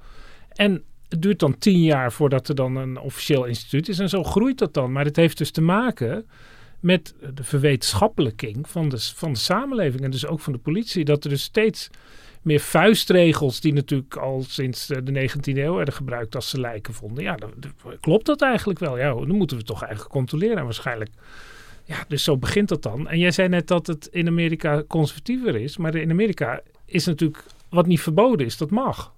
[0.49, 4.23] En het duurt dan tien jaar voordat er dan een officieel instituut is en zo
[4.23, 4.91] groeit dat dan.
[4.91, 6.25] Maar het heeft dus te maken
[6.79, 11.05] met de verwetenschappelijking van de, van de samenleving en dus ook van de politie.
[11.05, 11.89] Dat er dus steeds
[12.43, 17.23] meer vuistregels die natuurlijk al sinds de 19e eeuw werden gebruikt als ze lijken vonden.
[17.23, 17.53] Ja, dan,
[17.99, 18.97] klopt dat eigenlijk wel.
[18.97, 21.11] Ja, dan moeten we toch eigenlijk controleren en waarschijnlijk.
[21.85, 23.07] Ja, dus zo begint dat dan.
[23.07, 27.43] En jij zei net dat het in Amerika conservatiever is, maar in Amerika is natuurlijk
[27.69, 29.13] wat niet verboden is, dat mag.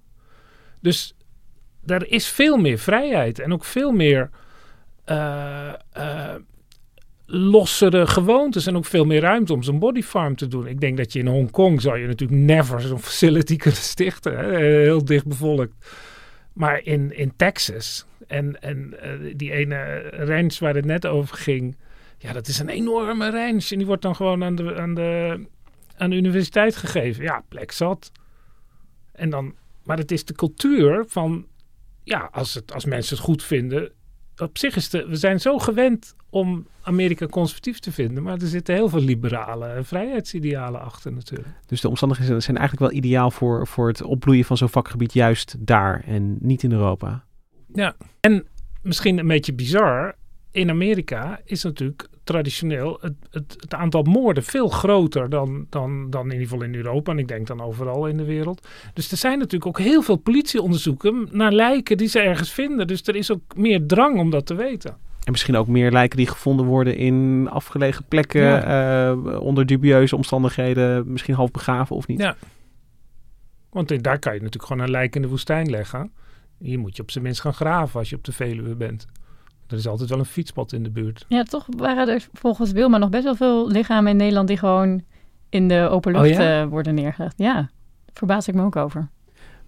[0.80, 1.14] Dus
[1.80, 4.30] daar is veel meer vrijheid en ook veel meer
[5.06, 6.34] uh, uh,
[7.26, 10.66] lossere gewoontes en ook veel meer ruimte om zo'n bodyfarm te doen.
[10.66, 14.38] Ik denk dat je in Hongkong zou je natuurlijk never zo'n facility kunnen stichten.
[14.38, 14.56] Hè?
[14.58, 15.74] Heel dicht bevolkt.
[16.52, 21.76] Maar in, in Texas en, en uh, die ene ranch waar het net over ging.
[22.18, 23.70] Ja, dat is een enorme ranch.
[23.70, 25.40] En die wordt dan gewoon aan de, aan de,
[25.96, 27.22] aan de universiteit gegeven.
[27.22, 28.12] Ja, plek zat.
[29.12, 31.46] En dan, maar het is de cultuur van,
[32.04, 33.92] ja, als, het, als mensen het goed vinden.
[34.36, 38.22] Op zich is de, we zijn zo gewend om Amerika conservatief te vinden.
[38.22, 41.48] Maar er zitten heel veel liberale vrijheidsidealen achter natuurlijk.
[41.66, 45.56] Dus de omstandigheden zijn eigenlijk wel ideaal voor, voor het opbloeien van zo'n vakgebied juist
[45.58, 47.24] daar en niet in Europa.
[47.74, 48.46] Ja, en
[48.82, 50.14] misschien een beetje bizar.
[50.50, 56.24] In Amerika is natuurlijk traditioneel het, het, het, aantal moorden veel groter dan, dan, dan
[56.24, 57.12] in ieder geval in Europa.
[57.12, 58.68] En ik denk dan overal in de wereld.
[58.94, 62.86] Dus er zijn natuurlijk ook heel veel politieonderzoeken naar lijken die ze ergens vinden.
[62.86, 64.96] Dus er is ook meer drang om dat te weten.
[65.26, 69.10] En misschien ook meer lijken die gevonden worden in afgelegen plekken, ja.
[69.10, 72.20] uh, onder dubieuze omstandigheden, misschien half begraven of niet.
[72.20, 72.36] Ja.
[73.70, 76.12] Want daar kan je natuurlijk gewoon een lijk in de woestijn leggen.
[76.58, 79.06] Hier moet je op zijn minst gaan graven als je op de Veluwe bent.
[79.66, 81.24] Er is altijd wel een fietspad in de buurt.
[81.28, 85.02] Ja, toch waren er volgens Wilma nog best wel veel lichamen in Nederland die gewoon
[85.48, 86.62] in de open lucht oh ja?
[86.62, 87.34] uh, worden neergelegd.
[87.36, 87.70] Ja, daar
[88.12, 89.08] verbaas ik me ook over.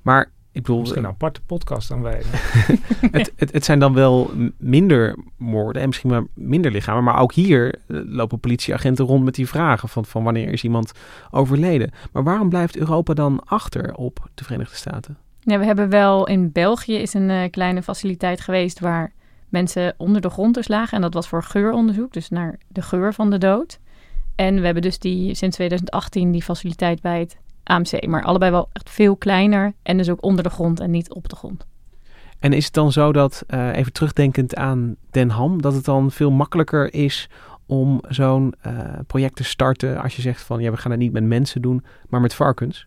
[0.02, 0.80] Maar ik bedoel...
[0.80, 2.22] Misschien een aparte podcast aan wij.
[3.10, 7.04] het, het, het, zijn dan wel minder moorden en misschien maar minder lichamen.
[7.04, 10.92] Maar ook hier lopen politieagenten rond met die vragen van, van wanneer is iemand
[11.30, 11.90] overleden.
[12.12, 15.16] Maar waarom blijft Europa dan achter op de Verenigde Staten?
[15.40, 19.12] Ja, we hebben wel in België is een uh, kleine faciliteit geweest waar
[19.48, 20.96] mensen onder de grond dus lagen.
[20.96, 23.78] En dat was voor geuronderzoek, dus naar de geur van de dood.
[24.34, 27.36] En we hebben dus die, sinds 2018 die faciliteit bij het
[27.68, 28.06] AMC.
[28.06, 31.28] Maar allebei wel echt veel kleiner en dus ook onder de grond en niet op
[31.28, 31.66] de grond.
[32.38, 36.10] En is het dan zo dat, uh, even terugdenkend aan Den Ham, dat het dan
[36.10, 37.28] veel makkelijker is
[37.66, 38.72] om zo'n uh,
[39.06, 41.84] project te starten als je zegt van ja, we gaan het niet met mensen doen,
[42.08, 42.86] maar met varkens?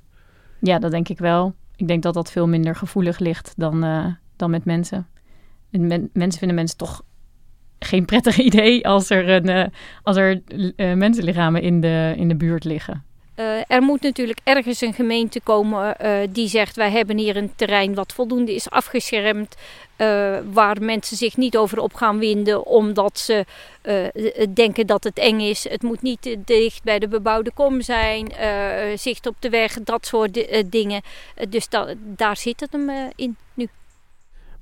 [0.60, 1.54] Ja, dat denk ik wel.
[1.76, 5.08] Ik denk dat dat veel minder gevoelig ligt dan, uh, dan met mensen.
[5.70, 7.02] Men, mensen vinden mensen toch
[7.80, 9.72] geen prettig idee als er, een,
[10.04, 10.41] als er
[10.76, 13.04] mensenlichamen in de, in de buurt liggen.
[13.42, 17.56] Uh, er moet natuurlijk ergens een gemeente komen uh, die zegt: wij hebben hier een
[17.56, 19.56] terrein wat voldoende is afgeschermd,
[19.98, 23.46] uh, waar mensen zich niet over op gaan winden omdat ze
[24.54, 25.70] denken dat het eng is.
[25.70, 28.32] Het moet niet dicht bij de bebouwde kom zijn,
[28.96, 31.02] zicht op de weg, dat soort dingen.
[31.50, 33.68] dus da daar zit het hem in nu.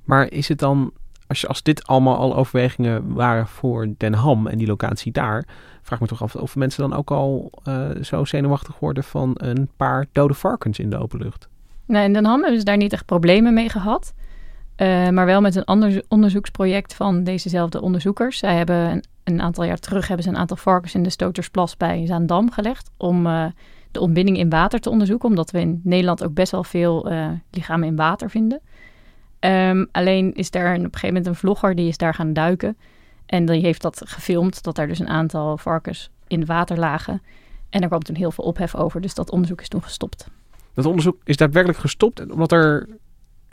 [0.04, 0.92] Maar is het dan,
[1.30, 5.46] als, je, als dit allemaal al overwegingen waren voor Den Ham en die locatie daar
[5.82, 9.68] vraag me toch af of mensen dan ook al uh, zo zenuwachtig worden van een
[9.76, 11.48] paar dode varkens in de open lucht.
[11.86, 14.14] Nee, in Den Ham hebben ze daar niet echt problemen mee gehad.
[14.76, 18.38] Uh, maar wel met een ander onderzoeksproject van dezezelfde onderzoekers.
[18.38, 21.76] Zij hebben een, een, aantal jaar terug hebben ze een aantal varkens in de Stotersplas
[21.76, 22.90] bij Zaandam gelegd.
[22.96, 23.44] Om uh,
[23.90, 25.28] de ontbinding in water te onderzoeken.
[25.28, 27.12] Omdat we in Nederland ook best wel veel
[27.50, 28.60] lichamen in water vinden.
[29.40, 32.76] Um, alleen is daar op een gegeven moment een vlogger die is daar gaan duiken.
[33.26, 37.22] En die heeft dat gefilmd, dat er dus een aantal varkens in water lagen.
[37.70, 40.26] En daar kwam toen heel veel ophef over, dus dat onderzoek is toen gestopt.
[40.74, 42.88] Dat onderzoek is daadwerkelijk gestopt omdat er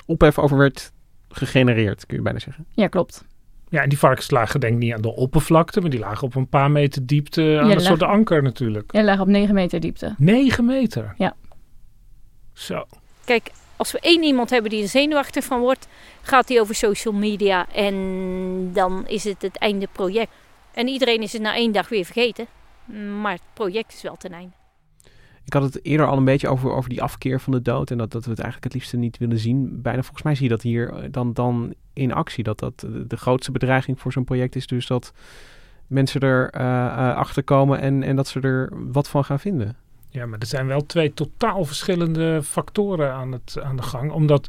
[0.06, 0.91] ophef over werd
[1.30, 2.65] gegenereerd, kun je bijna zeggen.
[2.71, 3.26] Ja, klopt.
[3.69, 6.36] Ja, en die varkens lagen denk ik niet aan de oppervlakte, maar die lagen op
[6.36, 8.91] een paar meter diepte aan ja, een soort anker natuurlijk.
[8.91, 10.13] Ja, lagen op 9 meter diepte.
[10.17, 11.13] 9 meter?
[11.17, 11.36] Ja.
[12.54, 12.86] Zo.
[13.26, 15.88] Kijk, als we één iemand hebben die er zenuwachtig van wordt,
[16.22, 20.32] gaat hij over social media en dan is het het einde project.
[20.74, 22.48] En iedereen is het na één dag weer vergeten,
[23.22, 24.54] maar het project is wel ten einde.
[25.46, 27.98] Ik had het eerder al een beetje over, over die afkeer van de dood en
[27.98, 29.82] dat, dat we het eigenlijk het liefste niet willen zien.
[29.82, 32.44] Bijna volgens mij zie je dat hier eh, dan, dan in actie.
[32.44, 35.13] Dat dat de grootste bedreiging voor zo'n project is dus dat
[35.88, 39.76] mensen er uh, uh, achter komen en, en dat ze er wat van gaan vinden.
[40.17, 44.12] Ja, maar er zijn wel twee totaal verschillende factoren aan, het, aan de gang.
[44.12, 44.47] Omdat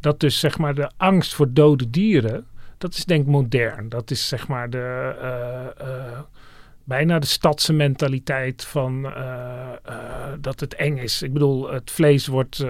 [0.00, 2.46] dat dus zeg maar de angst voor dode dieren,
[2.78, 3.88] dat is denk ik modern.
[3.88, 6.20] Dat is zeg maar de, uh, uh,
[6.84, 9.68] bijna de stadse mentaliteit van uh,
[10.40, 11.22] dat het eng is.
[11.22, 12.64] Ik bedoel, het vlees wordt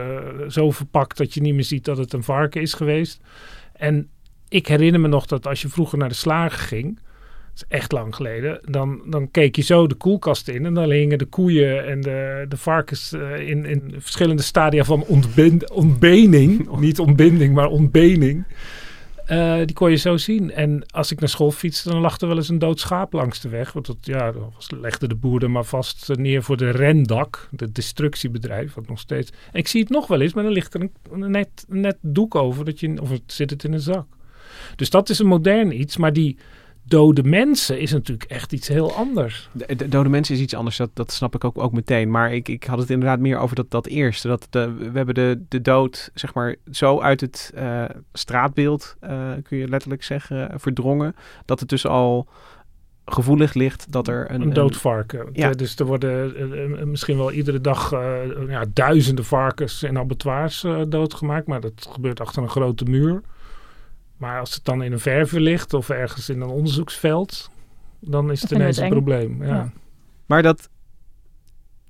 [0.49, 3.21] zo verpakt dat je niet meer ziet dat het een varken is geweest.
[3.73, 4.11] En
[4.49, 6.99] ik herinner me nog dat als je vroeger naar de slager ging
[7.53, 8.61] dat is echt lang geleden.
[8.65, 12.45] Dan, dan keek je zo de koelkast in en dan hingen de koeien en de,
[12.49, 16.69] de varkens uh, in, in verschillende stadia van ontben, ontbening.
[16.79, 18.45] Niet ontbinding, maar ontbening.
[19.29, 20.53] Uh, die kon je zo zien.
[20.53, 23.41] En als ik naar school fietste, dan lag er wel eens een dood schaap langs
[23.41, 23.73] de weg.
[23.73, 27.75] Want dat, ja, was, legde de boer er maar vast neer voor de rendak, het
[27.75, 29.31] destructiebedrijf, wat nog steeds.
[29.31, 30.81] En ik zie het nog wel eens, maar dan ligt er
[31.11, 34.07] een, net, net doek over, dat je, of het, zit het in een zak.
[34.77, 36.39] Dus dat is een modern iets, maar die
[36.85, 39.49] dode mensen is natuurlijk echt iets heel anders.
[39.53, 42.11] De, de dode mensen is iets anders, dat, dat snap ik ook, ook meteen.
[42.11, 44.29] Maar ik, ik had het inderdaad meer over dat, dat eerste.
[44.29, 49.31] Dat de, we hebben de, de dood, zeg maar, zo uit het uh, straatbeeld, uh,
[49.43, 51.17] kun je letterlijk zeggen, verdrongen.
[51.45, 52.29] Dat het dus al
[53.05, 54.41] gevoelig ligt dat er een...
[54.41, 55.29] Een dood varken.
[55.33, 55.51] Ja.
[55.51, 56.41] Dus er worden
[56.79, 57.91] uh, misschien wel iedere dag
[58.49, 61.47] ja, duizenden varkens in abattoirs doodgemaakt.
[61.47, 63.23] Maar dat gebeurt achter een grote muur.
[64.23, 67.51] Maar als het dan in een verver ligt of ergens in een onderzoeksveld,
[68.01, 69.45] dan is het ineens een probleem.
[69.45, 69.55] Ja.
[69.55, 69.73] ja.
[70.27, 70.69] Maar dat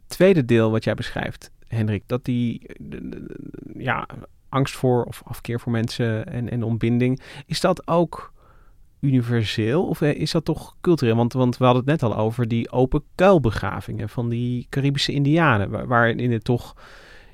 [0.06, 2.66] tweede deel wat jij beschrijft, Hendrik, dat die
[3.76, 4.06] ja,
[4.48, 8.32] angst voor of afkeer voor mensen en, en ontbinding, is dat ook
[9.00, 11.16] universeel of is dat toch cultureel?
[11.16, 15.86] Want, want we hadden het net al over die open kuilbegravingen van die Caribische Indianen,
[15.86, 16.74] waarin het toch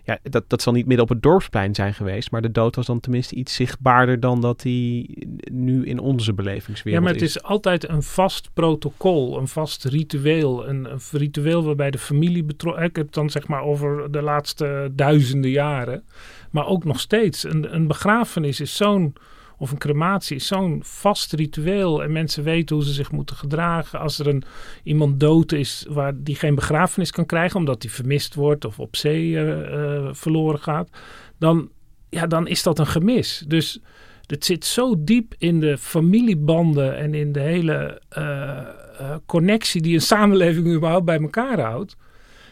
[0.09, 2.31] ja, dat, dat zal niet midden op het dorpsplein zijn geweest.
[2.31, 7.05] Maar de dood was dan tenminste iets zichtbaarder dan dat die nu in onze belevingswereld
[7.05, 10.69] Ja, maar het is, altijd een vast protocol, een vast ritueel.
[10.69, 12.85] Een, een ritueel waarbij de familie betrokken...
[12.85, 16.03] Ik heb het dan zeg maar over de laatste duizenden jaren.
[16.51, 17.45] Maar ook nog steeds.
[17.45, 19.15] Een, een begrafenis is zo'n
[19.59, 22.03] of een crematie is zo'n vast ritueel.
[22.03, 24.01] En mensen weten hoe ze zich moeten gedragen.
[24.01, 24.43] Als er een,
[24.83, 28.97] iemand dood is waar die geen begrafenis kan krijgen, omdat die vermist wordt of op
[28.97, 30.91] zee uh, verloren gaat,
[31.39, 31.69] dan,
[32.09, 33.45] ja, dan is dat een gemis.
[33.47, 33.81] Dus
[34.27, 40.01] het zit zo diep in de familiebanden en in de hele uh, connectie die een
[40.01, 41.97] samenleving überhaupt bij elkaar houdt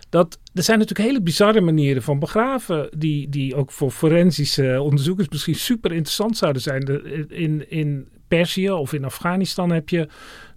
[0.08, 5.28] dat er zijn natuurlijk hele bizarre manieren van begraven, die, die ook voor forensische onderzoekers
[5.28, 7.04] misschien super interessant zouden zijn.
[7.30, 10.08] in, in Perzië of in Afghanistan heb je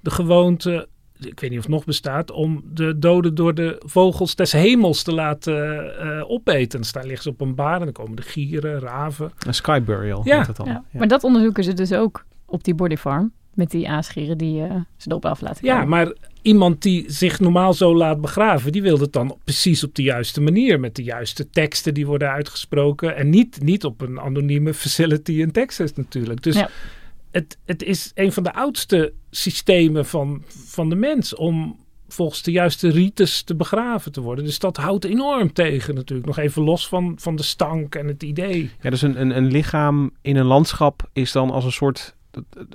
[0.02, 0.88] de gewoonte,
[1.20, 5.04] ik weet niet of het nog bestaat, om de doden door de vogels des hemels
[5.04, 6.80] te laten uh, opeten.
[6.80, 9.32] Dus daar liggen ze op een bar en dan komen de gieren, raven.
[9.48, 10.22] Een sky burial.
[10.24, 10.44] Ja.
[10.44, 10.66] Dat al.
[10.66, 10.84] ja.
[10.92, 13.32] Maar dat onderzoeken ze dus ook op die body farm.
[13.54, 15.80] Met die aasgieren die uh, ze erop af laten komen.
[15.80, 19.96] Ja, maar iemand die zich normaal zo laat begraven, die wil het dan precies op
[19.96, 20.80] de juiste manier.
[20.80, 23.16] Met de juiste teksten die worden uitgesproken.
[23.16, 26.44] En niet, niet op een anonieme facility in Texas natuurlijk.
[26.44, 26.64] Dus
[27.32, 31.78] het, het is een van de oudste systemen van, van de mens om
[32.08, 34.46] volgens de juiste rites te begraven te worden.
[34.46, 36.28] Dus dat houdt enorm tegen natuurlijk.
[36.28, 38.70] Nog even los van, van de stank en het idee.
[38.82, 42.16] Ja, dus een, een, een lichaam in een landschap is dan als een soort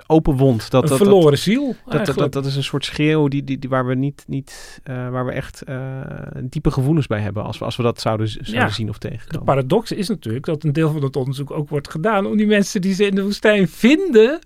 [0.07, 0.70] open wond.
[0.70, 1.74] Dat, een dat, verloren dat, ziel.
[1.86, 5.09] Dat, dat, dat, is een soort schreeuw die, die, die waar we niet, niet uh,
[5.09, 6.00] waar we echt uh,
[6.42, 9.38] diepe gevoelens bij hebben als we, als we dat zouden, zouden ja, zien of tegenkomen.
[9.38, 12.46] De paradox is natuurlijk dat een deel van het onderzoek ook wordt gedaan om die
[12.46, 14.38] mensen die ze in de woestijn vinden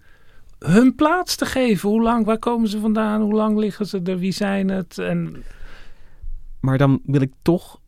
[0.59, 1.89] hun plaats te geven.
[1.89, 3.21] Hoe lang, waar komen ze vandaan?
[3.21, 4.19] Hoe lang liggen ze er?
[4.19, 4.99] Wie zijn het?
[4.99, 5.45] En...
[6.61, 7.81] Maar dan wil ik toch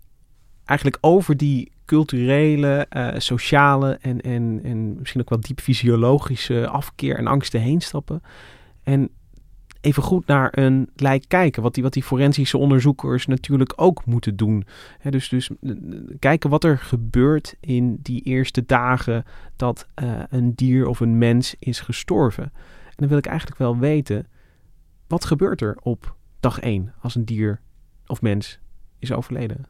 [0.64, 7.16] eigenlijk over die culturele, uh, sociale en, en, en misschien ook wel diep fysiologische afkeer
[7.16, 8.22] en angsten heen stappen.
[8.82, 9.10] En
[9.80, 11.62] even goed naar een lijk kijken.
[11.62, 14.64] Wat die, wat die forensische onderzoekers natuurlijk ook moeten doen.
[15.02, 15.50] dus, dus
[16.18, 19.24] kijken wat er gebeurt in die eerste dagen
[19.56, 22.44] dat uh, een dier of een mens is gestorven.
[22.86, 24.26] En dan wil ik eigenlijk wel weten,
[25.06, 27.60] wat gebeurt er op dag 1 als een dier
[28.06, 28.58] of mens
[28.98, 29.69] is overleden?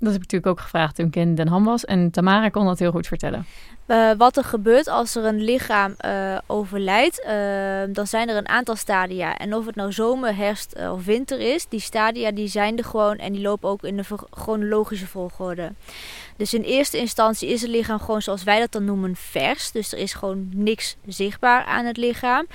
[0.00, 1.84] Dat heb ik natuurlijk ook gevraagd toen ik in Den Ham was.
[1.84, 3.44] En Tamara kon dat heel goed vertellen.
[3.90, 8.48] Uh, wat er gebeurt als er een lichaam uh, overlijdt, uh, dan zijn er een
[8.48, 9.36] aantal stadia.
[9.36, 13.18] En of het nou zomer, herfst of winter is, die stadia die zijn er gewoon
[13.18, 15.72] en die lopen ook in de chronologische volgorde.
[16.36, 19.72] Dus in eerste instantie is het lichaam gewoon zoals wij dat dan noemen vers.
[19.72, 22.46] Dus er is gewoon niks zichtbaar aan het lichaam.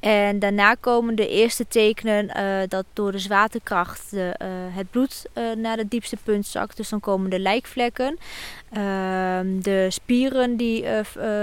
[0.00, 2.28] En daarna komen de eerste tekenen
[2.68, 4.34] dat door de zwaartekracht de,
[4.70, 5.24] het bloed
[5.56, 6.76] naar het diepste punt zakt.
[6.76, 8.18] Dus dan komen de lijkvlekken.
[8.74, 10.84] Ehm, de spieren die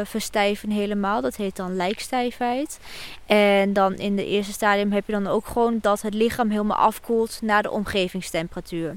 [0.04, 1.22] verstijven helemaal.
[1.22, 2.80] Dat heet dan lijkstijfheid.
[3.26, 6.78] En dan in de eerste stadium heb je dan ook gewoon dat het lichaam helemaal
[6.78, 8.96] afkoelt naar de omgevingstemperatuur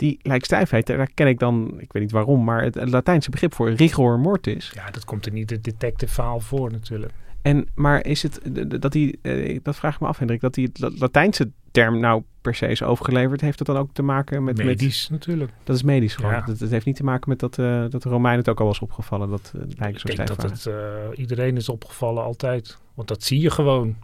[0.00, 3.70] die lijkstijfheid, daar ken ik dan, ik weet niet waarom, maar het, Latijnse begrip voor
[3.70, 4.72] rigor mortis.
[4.74, 7.12] Ja, dat komt er niet de detective verhaal voor natuurlijk.
[7.42, 8.40] En, maar is het
[8.80, 12.54] dat die, eh, dat vraag ik me af, Hendrik, dat die Latijnse term nou per
[12.54, 14.56] se is overgeleverd, heeft dat dan ook te maken met...
[14.56, 15.52] Medisch natuurlijk.
[15.64, 16.32] Dat is medisch gewoon.
[16.32, 16.40] Ja.
[16.40, 18.66] Dat, dat, heeft niet te maken met dat, uh, dat de Romein het ook al
[18.66, 20.74] was opgevallen, dat uh, lijken zo Ik denk dat het uh,
[21.14, 22.78] iedereen is opgevallen altijd.
[22.94, 23.96] Want dat zie je gewoon.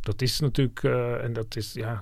[0.00, 0.82] Dat is natuurlijk,
[1.22, 2.00] en dat is, ja,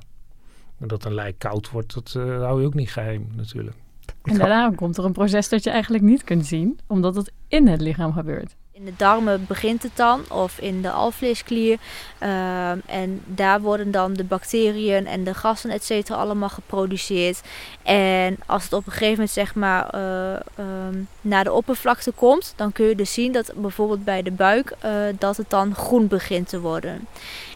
[0.78, 3.76] en dat een lijk koud wordt, dat uh, hou je ook niet geheim natuurlijk.
[4.22, 7.68] En daarna komt er een proces dat je eigenlijk niet kunt zien, omdat het in
[7.68, 8.56] het lichaam gebeurt.
[8.82, 11.78] In de darmen begint het dan, of in de alvleesklier.
[12.18, 17.40] Ehm, en daar worden dan de bacteriën en de gassen, et cetera, allemaal geproduceerd.
[17.82, 22.52] En als het op een gegeven moment zeg maar eh, ehm, naar de oppervlakte komt,
[22.56, 26.06] dan kun je dus zien dat bijvoorbeeld bij de buik eh, dat het dan groen
[26.06, 27.06] begint te worden.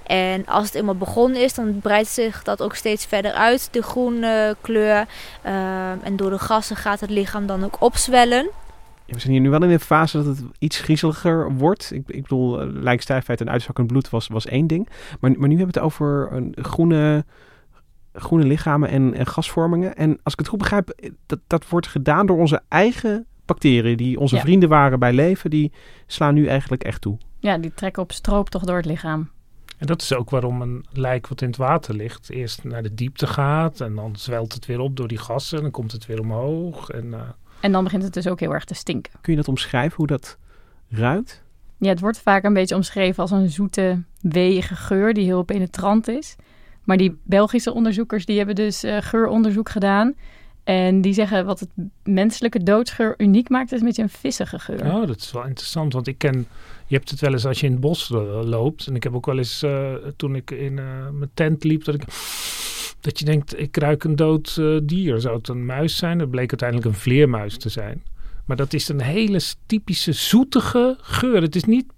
[0.02, 3.82] En als het eenmaal begonnen is, dan breidt zich dat ook steeds verder uit, de
[3.82, 5.06] groene kleur.
[5.42, 8.50] Ehm, en door de gassen gaat het lichaam dan ook opzwellen.
[9.06, 11.90] Ja, we zijn hier nu wel in een fase dat het iets griezeliger wordt.
[11.92, 14.88] Ik, ik bedoel, eh, lijkstijfheid en uitzakkend bloed was, was één ding.
[15.20, 17.24] Maar, maar nu hebben we het over een groene,
[18.12, 19.96] groene lichamen en, en gasvormingen.
[19.96, 23.96] En als ik het goed begrijp, eh, dat, dat wordt gedaan door onze eigen bacteriën.
[23.96, 24.40] Die onze Ja.
[24.40, 25.72] vrienden waren bij leven, die
[26.06, 27.18] slaan nu eigenlijk echt toe.
[27.38, 29.28] Ja, die trekken op stroop toch door het lichaam.
[29.78, 32.94] En dat is ook waarom een lijk wat in het water ligt eerst naar de
[32.94, 36.06] diepte gaat en dan zwelt het weer op door die gassen en dan komt het
[36.06, 36.88] weer omhoog.
[36.90, 37.20] En, eh,
[37.66, 39.12] En dan begint het dus ook heel erg te stinken.
[39.20, 40.38] Kun je dat omschrijven, hoe dat
[40.88, 41.42] ruikt?
[41.78, 46.08] Ja, het wordt vaak een beetje omschreven als een zoete, weeige geur die heel penetrant
[46.08, 46.36] is.
[46.84, 50.14] Maar die Belgische onderzoekers die hebben dus eh, geuronderzoek gedaan.
[50.66, 51.68] En die zeggen wat het
[52.02, 54.84] menselijke doodsgeur uniek maakt, is een beetje een vissige geur.
[54.84, 56.46] Oh, dat is wel interessant, want ik ken,
[56.86, 58.86] je hebt het wel eens als je in het bos eh, loopt.
[58.86, 61.94] En ik heb ook wel eens, eh, toen ik in eh, mijn tent liep, dat
[61.94, 62.02] ik,
[63.06, 65.20] dat je denkt, ik ruik een dood eh, dier.
[65.20, 66.18] Zou het een muis zijn?
[66.18, 68.02] Dat bleek uiteindelijk een vleermuis te zijn.
[68.44, 71.42] Maar dat is een hele typische zoetige geur.
[71.42, 71.92] Het is niet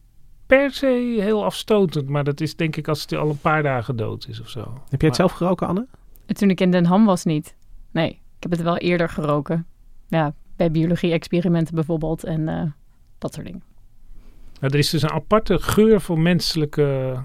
[0.46, 3.96] per se heel afstotend, maar dat is denk ik als het al een paar dagen
[3.96, 4.60] dood is of zo.
[4.60, 5.86] Heb jij het Maar- zelf geroken, Anne?
[6.26, 7.54] En toen ik in Den Ham was niet.
[7.90, 9.66] Nee, ik heb het wel eerder geroken.
[10.08, 12.62] Ja, bij biologie-experimenten bijvoorbeeld en eh,
[13.18, 13.62] dat soort dingen.
[14.60, 17.16] Nou, er is dus een aparte geur voor menselijke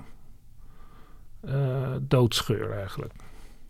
[1.41, 3.13] eh, doodsgeur eigenlijk.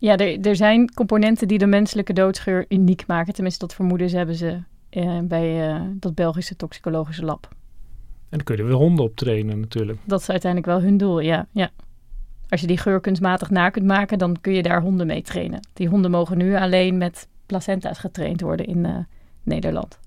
[0.03, 3.33] Ja, er, er zijn componenten die de menselijke doodsgeur uniek maken.
[3.33, 7.47] Tenminste, dat vermoeden ze hebben ze eh, bij eh, dat Belgische toxicologische lab.
[8.29, 9.99] En dan kun je er weer honden op trainen natuurlijk.
[10.05, 11.47] Dat is uiteindelijk wel hun doel, ja.
[11.51, 11.71] ja.
[12.49, 15.67] Als je die geur kunstmatig na kunt maken, dan kun je daar honden mee trainen.
[15.73, 18.97] Die honden mogen nu alleen met placenta's getraind worden in eh,
[19.43, 19.99] Nederland.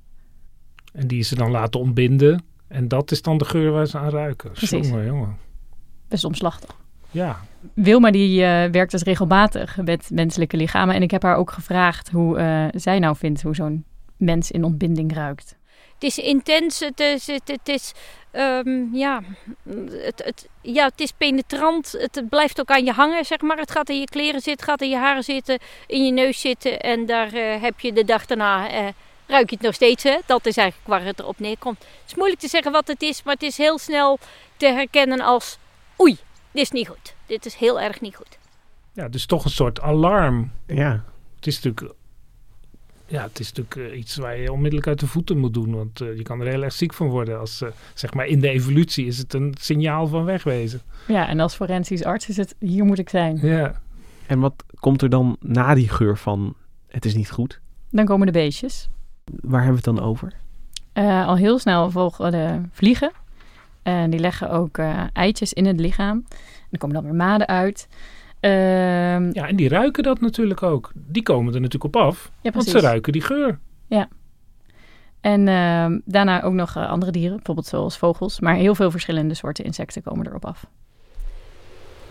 [0.92, 2.44] En die ze dan laten ontbinden.
[2.68, 4.51] En dat is dan de geur waar ze aan ruiken.
[4.51, 4.88] Precies.
[4.88, 5.36] Jongen, jongen.
[6.09, 6.84] Best omslachtig.
[7.16, 7.40] Ja,
[7.74, 10.94] Wilma die eh, werkt dus regelmatig met menselijke lichamen.
[10.94, 13.84] En ik heb haar ook gevraagd hoe eh, zij nou vindt hoe zo'n
[14.16, 15.56] mens in ontbinding ruikt.
[15.94, 17.92] Het is intens, het is, het, het is,
[18.30, 19.22] ehm, ja,
[19.90, 21.92] het, het, ja, het is penetrant.
[21.98, 23.58] Het blijft ook aan je hangen, zeg maar.
[23.58, 26.80] Het gaat in je kleren zitten, gaat in je haren zitten, in je neus zitten.
[26.80, 28.86] En daar eh, heb je de dag daarna, eh,
[29.26, 30.02] ruik je het nog steeds.
[30.02, 30.18] Hè?
[30.26, 31.78] Dat is eigenlijk waar het erop neerkomt.
[31.78, 34.18] Het is moeilijk te zeggen wat het is, maar het is heel snel
[34.56, 35.58] te herkennen als...
[36.00, 36.18] Oei,
[36.57, 37.14] dit is niet goed.
[37.26, 38.38] Dit is heel erg niet goed.
[38.92, 40.50] ja, dus toch een soort alarm.
[40.66, 41.04] Ja.
[41.36, 41.94] Het is natuurlijk,
[43.07, 45.74] ja, het is natuurlijk eh, iets waar je onmiddellijk uit de voeten moet doen.
[45.74, 47.38] Want eh, je kan er heel erg ziek van worden.
[47.38, 50.80] Als, eh, zeg maar in de evolutie is het een signaal van wegwezen.
[51.07, 53.38] Ja, en als forensisch arts is het, hier moet ik zijn.
[53.42, 53.80] Ja.
[54.26, 56.54] En wat komt er dan na die geur van
[56.88, 57.61] het is niet goed?
[57.90, 58.88] Dan komen de beestjes.
[59.24, 60.32] Waar hebben we het dan over?
[60.92, 63.12] Eh, al heel snel volgen de vliegen.
[63.87, 66.24] En die leggen ook eh, eitjes in het lichaam.
[66.70, 67.89] Er komen dan weer maden uit.
[68.41, 70.93] Ehm, ja, en die ruiken dat natuurlijk ook.
[70.95, 72.30] Die komen er natuurlijk op af.
[72.41, 73.59] Ja, want ze ruiken die geur.
[73.87, 74.09] Ja.
[75.20, 78.41] En ehm, daarna ook nog eh, andere dieren, bijvoorbeeld zoals vogels.
[78.41, 80.66] Maar heel veel verschillende soorten insecten komen erop af.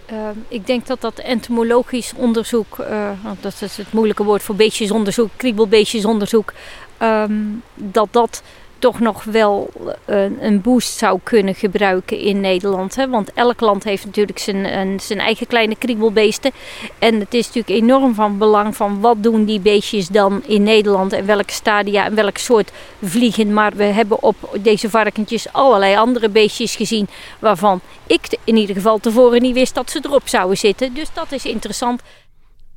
[0.05, 4.55] Ehm, ik denk dat dat entomologisch onderzoek, eh, want dat is het moeilijke woord voor
[4.55, 6.53] beestjesonderzoek, kriebelbeestjesonderzoek,
[6.97, 7.43] ehm,
[7.75, 8.43] dat dat
[8.85, 9.69] toch nog wel
[10.05, 12.95] een, een boost zou kunnen gebruiken in Nederland.
[12.95, 13.09] Hè?
[13.09, 16.51] Want elk land heeft natuurlijk zijn, een, zijn eigen kleine kriebelbeesten.
[16.99, 21.13] En het is natuurlijk enorm van belang van wat doen die beestjes dan in Nederland
[21.13, 22.71] en welke stadia en welk soort
[23.03, 23.53] vliegen.
[23.53, 27.07] Maar we hebben op deze varkentjes allerlei andere beestjes gezien
[27.39, 30.93] waarvan ik in ieder geval tevoren niet wist dat ze erop zouden zitten.
[30.93, 32.01] Dus dat is interessant.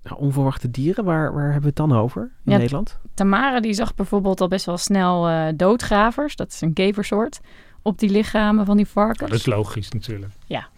[0.08, 2.98] Nou, onverwachte dieren, waar, waar hebben we het dan over in Ja, Nederland?
[3.14, 7.40] Tamara die zag bijvoorbeeld al best wel snel eh, doodgravers, dat is een keversoort,
[7.82, 9.30] op die lichamen van die varkens.
[9.30, 10.32] Dat is logisch natuurlijk.
[10.46, 10.68] Ja,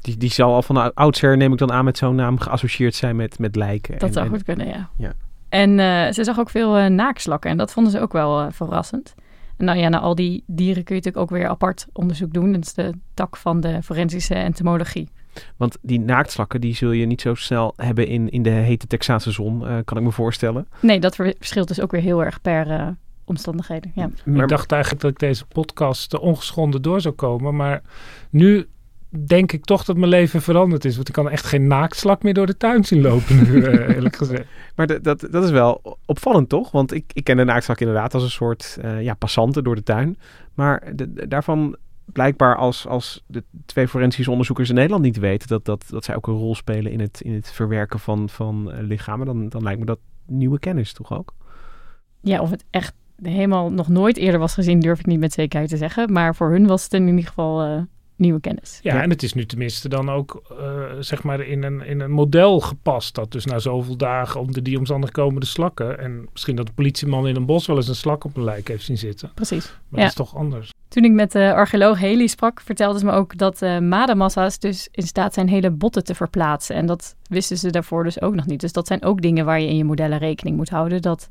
[0.00, 3.16] Die, die zal al van oudsher, neem ik dan aan, met zo'n naam geassocieerd zijn
[3.16, 3.92] met, met lijken.
[3.98, 4.88] dat en, zou en- goed kunnen, ja.
[4.96, 5.12] Ja.
[5.48, 9.14] En eh, ze zag ook veel eh, naakslakken en dat vonden ze ook wel verrassend.
[9.56, 12.52] En nou ja, naar al die dieren kun je natuurlijk ook weer apart onderzoek doen.
[12.52, 15.08] Dat is de tak van de forensische entomologie.
[15.56, 19.30] Want die naaktslakken, die zul je niet zo snel hebben in, in de hete Texaanse
[19.30, 20.66] zon, eh, kan ik me voorstellen.
[20.80, 22.86] Nee, dat ver- verschilt dus ook weer heel erg per eh,
[23.24, 23.92] omstandigheden.
[23.94, 24.10] Ja.
[24.24, 27.56] Maar- Ik dacht eigenlijk dat ik deze podcast ongeschonden door zou komen.
[27.56, 27.82] Maar
[28.30, 28.66] nu
[29.26, 30.94] denk ik toch dat mijn leven veranderd is.
[30.96, 34.16] Want ik kan echt geen naaktslak meer door de tuin zien lopen nu, eh, eerlijk
[34.16, 34.44] gezegd.
[34.76, 36.70] Maar de- dat, dat is wel opvallend, toch?
[36.70, 39.82] Want ik, ik ken de naaktslak inderdaad als een soort eh, ja, passanten door de
[39.82, 40.18] tuin.
[40.54, 41.76] Maar de- de- daarvan
[42.12, 46.16] blijkbaar als, als de twee forensische onderzoekers in Nederland niet weten dat, dat, dat zij
[46.16, 49.62] ook een rol spelen in het, in het verwerken van, van eh, lichamen, dan, dan
[49.62, 51.34] lijkt me dat nieuwe kennis toch ook?
[52.20, 55.70] Ja, of het echt helemaal nog nooit eerder was gezien, durf ik niet met zekerheid
[55.70, 56.12] te zeggen.
[56.12, 57.82] Maar voor hun was het in ieder geval uh,
[58.20, 58.78] nieuwe kennis.
[58.82, 62.10] Ja, en het is nu tenminste dan ook uh, zeg maar in een, in een
[62.10, 63.14] model gepast.
[63.14, 65.98] Dat dus na zoveel dagen onder die omstandigheden komen de slakken.
[65.98, 68.68] En misschien dat de politieman in een bos wel eens een slak op een lijk
[68.68, 69.30] heeft zien zitten.
[69.34, 69.74] Precies.
[69.88, 70.72] Maar dat is toch anders.
[70.88, 74.88] Toen ik met de archeoloog Haley sprak, vertelde ze me ook dat uh, mademassa's dus
[74.90, 76.76] in staat zijn hele botten te verplaatsen.
[76.76, 78.60] En dat wisten ze daarvoor dus ook nog niet.
[78.60, 81.02] Dus dat zijn ook dingen waar je in je modellen rekening moet houden.
[81.02, 81.28] Dat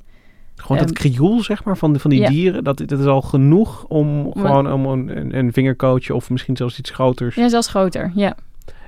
[0.62, 4.34] gewoon dat krioel, zeg maar, van, van die dieren, dat, dat is al genoeg om
[4.34, 7.36] gewoon om een, een vingercoach of misschien zelfs iets groters.
[7.36, 8.36] Ja, zelfs groter, ja.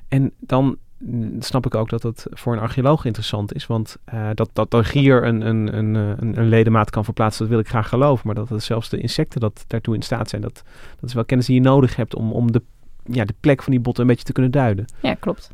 [0.07, 0.78] En dan
[1.39, 3.67] snap ik ook dat het voor een archeoloog interessant is.
[3.67, 7.49] Want uh, dat, dat een gier een, een, een, een, een ledemaat kan verplaatsen, dat
[7.49, 8.26] wil ik graag geloven.
[8.26, 10.63] Maar dat, dat zelfs de insecten dat daartoe in staat zijn, dat,
[10.99, 12.61] dat is wel kennis die je nodig hebt om, om de,
[13.05, 14.86] ja, de plek van die botten een beetje te kunnen duiden.
[15.01, 15.51] Ja, klopt.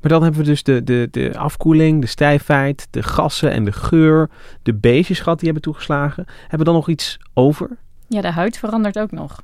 [0.00, 3.72] Maar dan hebben we dus de, de, de afkoeling, de stijfheid, de gassen en de
[3.72, 4.30] geur,
[4.62, 6.24] de beestjes gehad die hebben toegeslagen.
[6.40, 7.68] Hebben we dan nog iets over?
[8.06, 9.42] Ja, de huid verandert ook nog.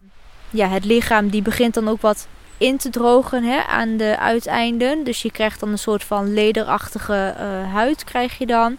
[0.50, 2.28] Ja, het lichaam die begint dan ook wat
[2.58, 5.04] in te drogen hè, aan de uiteinden.
[5.04, 8.76] Dus je krijgt dan een soort van lederachtige uh, huid krijg je dan.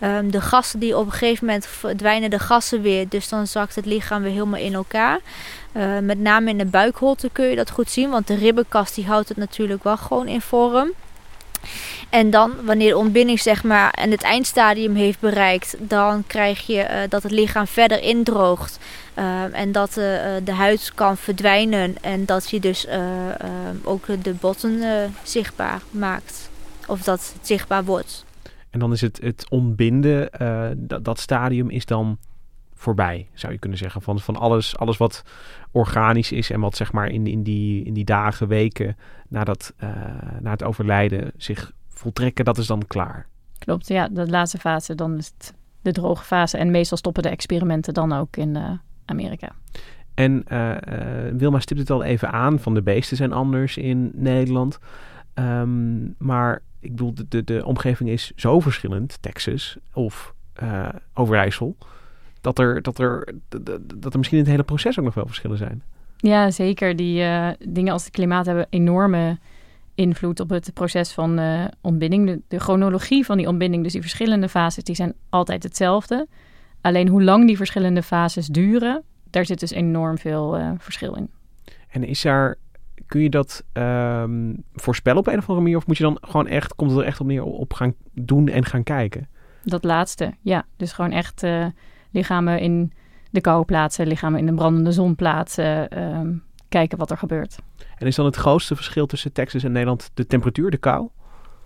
[0.00, 3.08] Um, de gassen die op een gegeven moment verdwijnen de gassen weer.
[3.08, 5.18] Dus dan zakt het lichaam weer helemaal in elkaar.
[5.72, 8.10] Uh, met name in de buikholte kun je dat goed zien.
[8.10, 10.90] Want de ribbenkast die houdt het natuurlijk wel gewoon in vorm.
[12.10, 16.86] En dan, wanneer de ontbinding zeg maar en het eindstadium heeft bereikt, dan krijg je
[16.90, 18.78] uh, dat het lichaam verder indroogt.
[19.18, 20.04] Uh, en dat uh,
[20.44, 22.86] de huid kan verdwijnen en dat je dus
[23.84, 24.82] ook de botten
[25.22, 26.50] zichtbaar maakt.
[26.86, 28.24] Of dat het zichtbaar wordt.
[28.70, 30.30] En dan is het, het ontbinden,
[31.02, 32.18] dat stadium is dan
[32.80, 34.02] voorbij, zou je kunnen zeggen.
[34.02, 35.22] Van, van alles, alles wat
[35.70, 38.96] organisch is en wat zeg maar in, in, die, in die dagen, weken
[39.28, 39.90] nadat, uh,
[40.40, 43.26] na het overlijden zich voltrekken, dat is dan klaar.
[43.58, 44.08] Klopt, ja.
[44.08, 46.58] De laatste fase, dan is het de droge fase.
[46.58, 48.70] En meestal stoppen de experimenten dan ook in uh,
[49.04, 49.52] Amerika.
[50.14, 50.76] En uh,
[51.32, 54.78] Wilma stipt het al even aan, van de beesten zijn anders in Nederland.
[55.34, 60.34] Um, maar ik bedoel, de, de, de omgeving is zo verschillend, Texas of
[61.14, 61.76] Overijssel
[62.40, 63.34] dat er, dat, er,
[63.94, 65.82] dat er misschien in het hele proces ook nog wel verschillen zijn.
[66.16, 66.96] Ja, zeker.
[66.96, 69.38] Die uh, dingen als het klimaat hebben enorme
[69.94, 72.26] invloed op het proces van uh, ontbinding.
[72.26, 76.26] De, de, chronologie van die ontbinding, dus die verschillende fases, die zijn altijd hetzelfde.
[76.80, 81.30] Alleen hoe lang die verschillende fases duren, daar zit dus enorm veel uh, verschil in.
[81.88, 82.56] En is daar,
[83.06, 85.76] kun je dat um, voorspellen op een of andere manier?
[85.76, 88.48] Of moet je dan gewoon echt, komt het er echt op neer op gaan doen
[88.48, 89.28] en gaan kijken?
[89.64, 90.64] Dat laatste, ja.
[90.76, 91.42] Dus gewoon echt
[92.10, 92.92] lichamen in
[93.30, 97.56] de kou plaatsen, lichamen in de brandende zon plaatsen, um, kijken wat er gebeurt.
[97.98, 101.08] En is dan het grootste verschil tussen Texas en Nederland de temperatuur, de kou?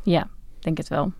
[0.03, 0.28] Ja,
[0.61, 1.12] denk het wel.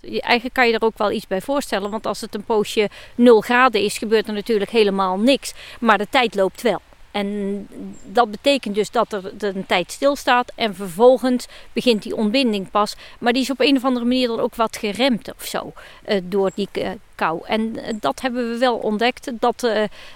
[0.00, 3.40] Eigenlijk kan je er ook wel iets bij voorstellen, want als het een poosje 0
[3.40, 5.54] graden is, gebeurt er natuurlijk helemaal niks.
[5.80, 6.80] Maar de tijd loopt wel.
[7.14, 7.68] En
[8.04, 12.96] dat betekent dus dat er een tijd stilstaat en vervolgens begint die ontbinding pas.
[13.18, 15.72] Maar die is op een of andere manier dan ook wat geremd of zo
[16.08, 17.40] uh, door die uh, kou.
[17.46, 19.68] En uh, dat hebben we wel ontdekt, dat,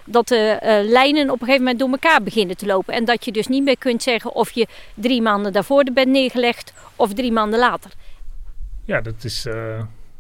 [0.04, 2.94] dat de lijnen op een gegeven moment door elkaar beginnen te lopen.
[2.94, 6.72] En dat je dus niet meer kunt zeggen of je drie maanden daarvoor bent neergelegd
[6.96, 7.90] of drie maanden later.
[8.84, 9.46] Ja, dat is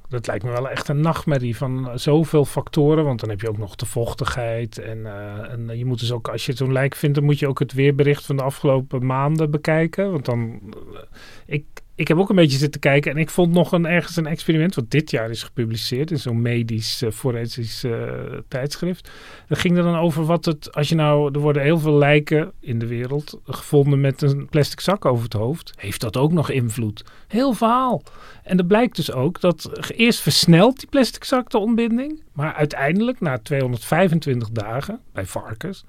[0.08, 3.04] dat lijkt me wel echt een nachtmerrie van zoveel factoren.
[3.04, 4.78] Want dan heb je ook nog de vochtigheid.
[4.78, 7.48] En, uh, en je moet dus ook, als je zo'n lijk vindt, dan moet je
[7.48, 10.12] ook het weerbericht van de afgelopen maanden bekijken.
[10.12, 10.60] Want dan.
[10.92, 11.00] Uh,
[11.46, 11.64] ik,
[11.98, 14.74] ik heb ook een beetje zitten kijken en ik vond nog een, ergens een experiment,
[14.74, 18.12] wat dit jaar is gepubliceerd in zo'n medisch uh, forensisch uh,
[18.48, 19.10] tijdschrift.
[19.46, 22.52] Dat ging er dan over wat het, als je nou, er worden heel veel lijken
[22.60, 25.72] in de wereld gevonden met een plastic zak over het hoofd.
[25.76, 27.04] Heeft dat ook nog invloed?
[27.28, 28.02] Heel verhaal.
[28.42, 33.20] En er blijkt dus ook dat eerst versnelt die plastic zak de ontbinding, maar uiteindelijk
[33.20, 35.84] na 225 dagen bij varkens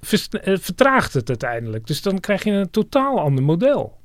[0.00, 1.86] vertraagt het uiteindelijk.
[1.86, 4.00] Dus dan krijg je een totaal ander model.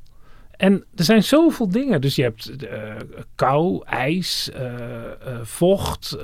[0.57, 2.01] En er zijn zoveel dingen.
[2.01, 2.93] Dus je hebt uh,
[3.35, 6.17] kou, ijs, uh, uh, vocht,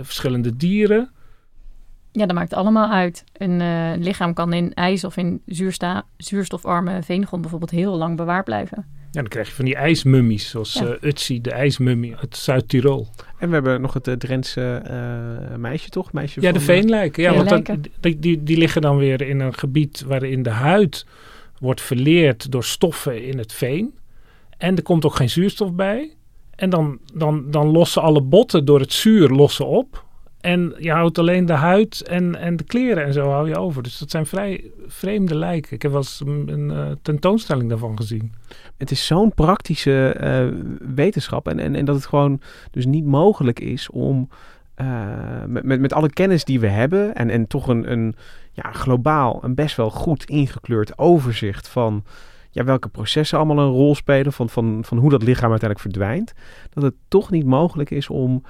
[0.00, 1.10] verschillende dieren.
[2.12, 3.24] Ja, dat maakt allemaal uit.
[3.32, 3.62] Een
[4.02, 5.42] lichaam kan in ijs of in
[6.16, 8.86] zuurstofarme veengrond bijvoorbeeld heel lang bewaard blijven.
[9.10, 10.96] Ja, dan krijg je van die ijsmummies, zoals ja.
[11.00, 13.08] Utsi, de ijsmummie uit Zuid-Tirol.
[13.38, 14.82] En we hebben nog het Drentse
[15.56, 16.12] meisje, toch?
[16.12, 17.22] Meisje ja, de veenlijken.
[17.22, 21.06] Ja, want dan, die, die, die liggen dan weer in een gebied waarin de huid
[21.60, 23.94] wordt verleerd door stoffen in het veen.
[24.58, 26.16] En er komt ook geen zuurstof bij.
[26.50, 30.04] En dan, dan, dan lossen alle botten door het zuur lossen op.
[30.40, 33.82] En je houdt alleen de huid en, en de kleren en zo hou je over.
[33.82, 35.72] Dus dat zijn vrij vreemde lijken.
[35.72, 38.32] Ik heb wel eens een, uh, tentoonstelling daarvan gezien.
[38.76, 40.62] Het is zo'n praktische uh,
[40.94, 41.48] wetenschap.
[41.48, 42.40] En, en, en dat het gewoon
[42.70, 44.28] dus niet mogelijk is om
[44.80, 47.14] uh, met, met, met alle kennis die we hebben.
[47.14, 48.14] En, en toch een, een
[48.52, 52.04] ja, globaal een best wel goed ingekleurd overzicht van
[52.50, 54.32] ja, welke processen allemaal een rol spelen.
[54.32, 56.32] Van, van, van hoe dat lichaam uiteindelijk verdwijnt.
[56.70, 58.42] Dat het toch niet mogelijk is om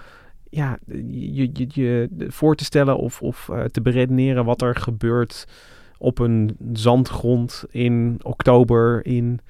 [0.51, 0.79] ja,
[1.11, 5.47] je, je, je voor te stellen of, of uh, te beredeneren wat er gebeurt
[5.99, 9.41] op een zandgrond in oktober in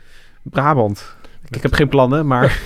[0.43, 1.16] Brabant.
[1.49, 2.62] Ik heb geen plannen, maar.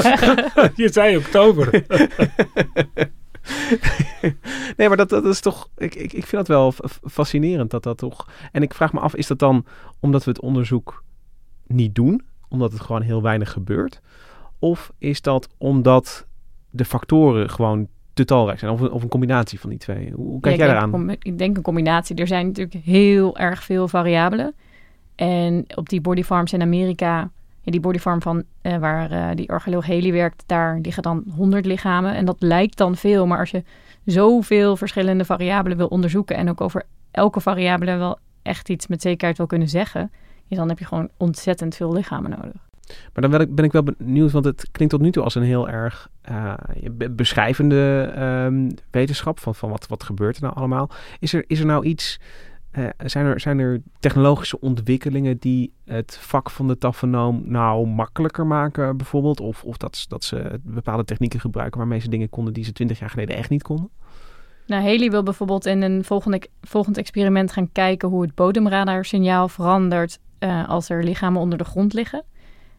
[0.82, 1.70] je zei oktober.
[4.76, 5.68] nee, maar dat, dat is toch.
[5.76, 6.72] Ik, ik, ik vind dat wel
[7.02, 8.28] fascinerend dat dat toch.
[8.52, 9.64] En ik vraag me af, is dat dan
[10.00, 11.04] omdat we het onderzoek
[11.66, 12.22] niet doen?
[12.48, 14.00] Omdat het gewoon heel weinig gebeurt?
[14.58, 16.26] Of is dat omdat
[16.70, 18.72] de factoren gewoon te talrijk zijn?
[18.72, 20.12] Of een, of een combinatie van die twee?
[20.12, 21.10] Hoe kijk ja, jij daaraan?
[21.10, 22.16] ik denk een combinatie.
[22.16, 24.54] Er zijn natuurlijk heel erg veel variabelen.
[25.14, 27.30] En op die bodyfarms in Amerika,
[27.72, 32.14] die bodyfarm van uh, waar uh, die archeoloog Haley werkt, daar liggen dan 100 lichamen.
[32.14, 33.62] En dat lijkt dan veel, maar als je
[34.04, 39.36] zoveel verschillende variabelen wil onderzoeken en ook over elke variabele wel echt iets met zekerheid
[39.36, 40.10] wil kunnen zeggen,
[40.48, 42.68] dan heb je gewoon ontzettend veel lichamen nodig.
[43.12, 45.68] Maar dan ben ik wel benieuwd, want het klinkt tot nu toe als een heel
[45.68, 46.54] erg uh,
[47.10, 48.12] beschrijvende
[48.46, 50.90] um, wetenschap van, van wat, wat gebeurt er nou allemaal.
[51.18, 52.20] Is er, is er nou iets,
[52.78, 58.46] uh, zijn, er, zijn er technologische ontwikkelingen die het vak van de tafonoom nou makkelijker
[58.46, 59.40] maken bijvoorbeeld?
[59.40, 62.98] Of, of dat, dat ze bepaalde technieken gebruiken waarmee ze dingen konden die ze twintig
[62.98, 63.90] jaar geleden echt niet konden?
[64.66, 66.04] Nou, Haley wil bijvoorbeeld in een
[66.60, 71.92] volgend experiment gaan kijken hoe het bodemradarsignaal verandert uh, als er lichamen onder de grond
[71.92, 72.24] liggen.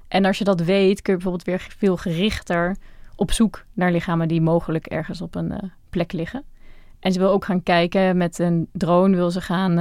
[0.07, 2.75] En als je dat weet, kun je bijvoorbeeld weer veel gerichter
[3.15, 5.57] op zoek naar lichamen die mogelijk ergens op een uh,
[5.89, 6.43] plek liggen.
[7.05, 9.79] En ze wil ook gaan kijken met een drone, wil ze gaan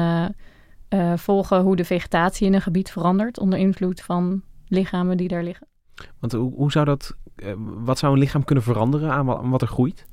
[0.88, 5.42] uh, volgen hoe de vegetatie in een gebied verandert onder invloed van lichamen die daar
[5.42, 5.66] liggen.
[6.18, 7.16] Want hoe, hoe zou dat,
[7.56, 10.06] wat zou een lichaam kunnen veranderen aan wat, aan wat er groeit?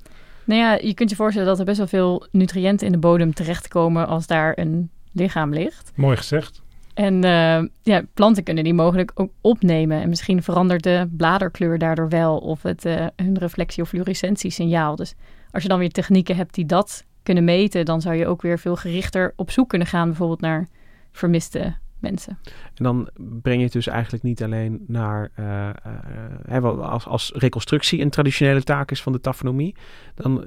[0.43, 3.33] Nou ja, je kunt je voorstellen dat er best wel veel nutriënten in de bodem
[3.33, 5.91] terechtkomen als daar een lichaam ligt.
[5.95, 6.61] Mooi gezegd.
[6.93, 10.01] En uh, ja, planten kunnen die mogelijk ook opnemen.
[10.01, 12.37] En misschien verandert de bladerkleur daardoor wel.
[12.37, 14.95] Of het, uh, hun reflectie- of fluorescentiesignaal.
[14.95, 15.15] Dus
[15.51, 17.85] als je dan weer technieken hebt die dat kunnen meten...
[17.85, 20.07] dan zou je ook weer veel gerichter op zoek kunnen gaan...
[20.07, 20.67] bijvoorbeeld naar
[21.11, 22.37] vermiste mensen.
[22.75, 23.09] En dan
[23.41, 25.31] breng je het dus eigenlijk niet alleen naar...
[26.49, 29.75] Uh, als, als reconstructie een traditionele taak is van de tafonomie...
[30.15, 30.45] dan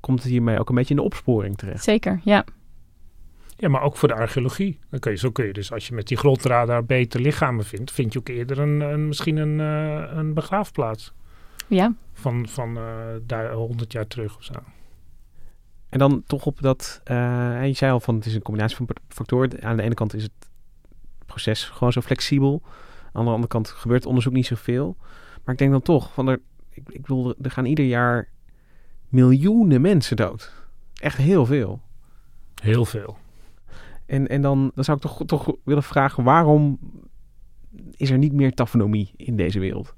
[0.00, 1.84] komt het hiermee ook een beetje in de opsporing terecht.
[1.84, 2.44] Zeker, ja.
[3.58, 4.78] Ja, maar ook voor de archeologie.
[4.90, 7.92] Dan kun je, zo kun je dus, als je met die grondradar beter lichamen vindt,
[7.92, 11.12] vind je ook eerder een, een misschien een, uh, een begraafplaats.
[11.66, 11.94] Ja.
[12.12, 12.84] Van, van uh,
[13.22, 14.52] daar 100 jaar terug of zo.
[15.88, 18.88] En dan toch op dat, uh, je zei al van het is een combinatie van
[19.08, 19.62] factoren.
[19.62, 20.32] Aan de ene kant is het
[21.26, 22.62] proces gewoon zo flexibel.
[23.12, 24.96] Aan de andere kant gebeurt onderzoek niet zoveel.
[25.44, 26.40] Maar ik denk dan toch, van er,
[26.70, 28.28] ik, ik bedoel, er gaan ieder jaar
[29.08, 30.52] miljoenen mensen dood.
[30.94, 31.80] Echt heel veel.
[32.62, 33.16] Heel veel.
[34.06, 36.78] En, en dan, dan zou ik toch, toch willen vragen, waarom
[37.90, 39.94] is er niet meer tafonomie in deze wereld?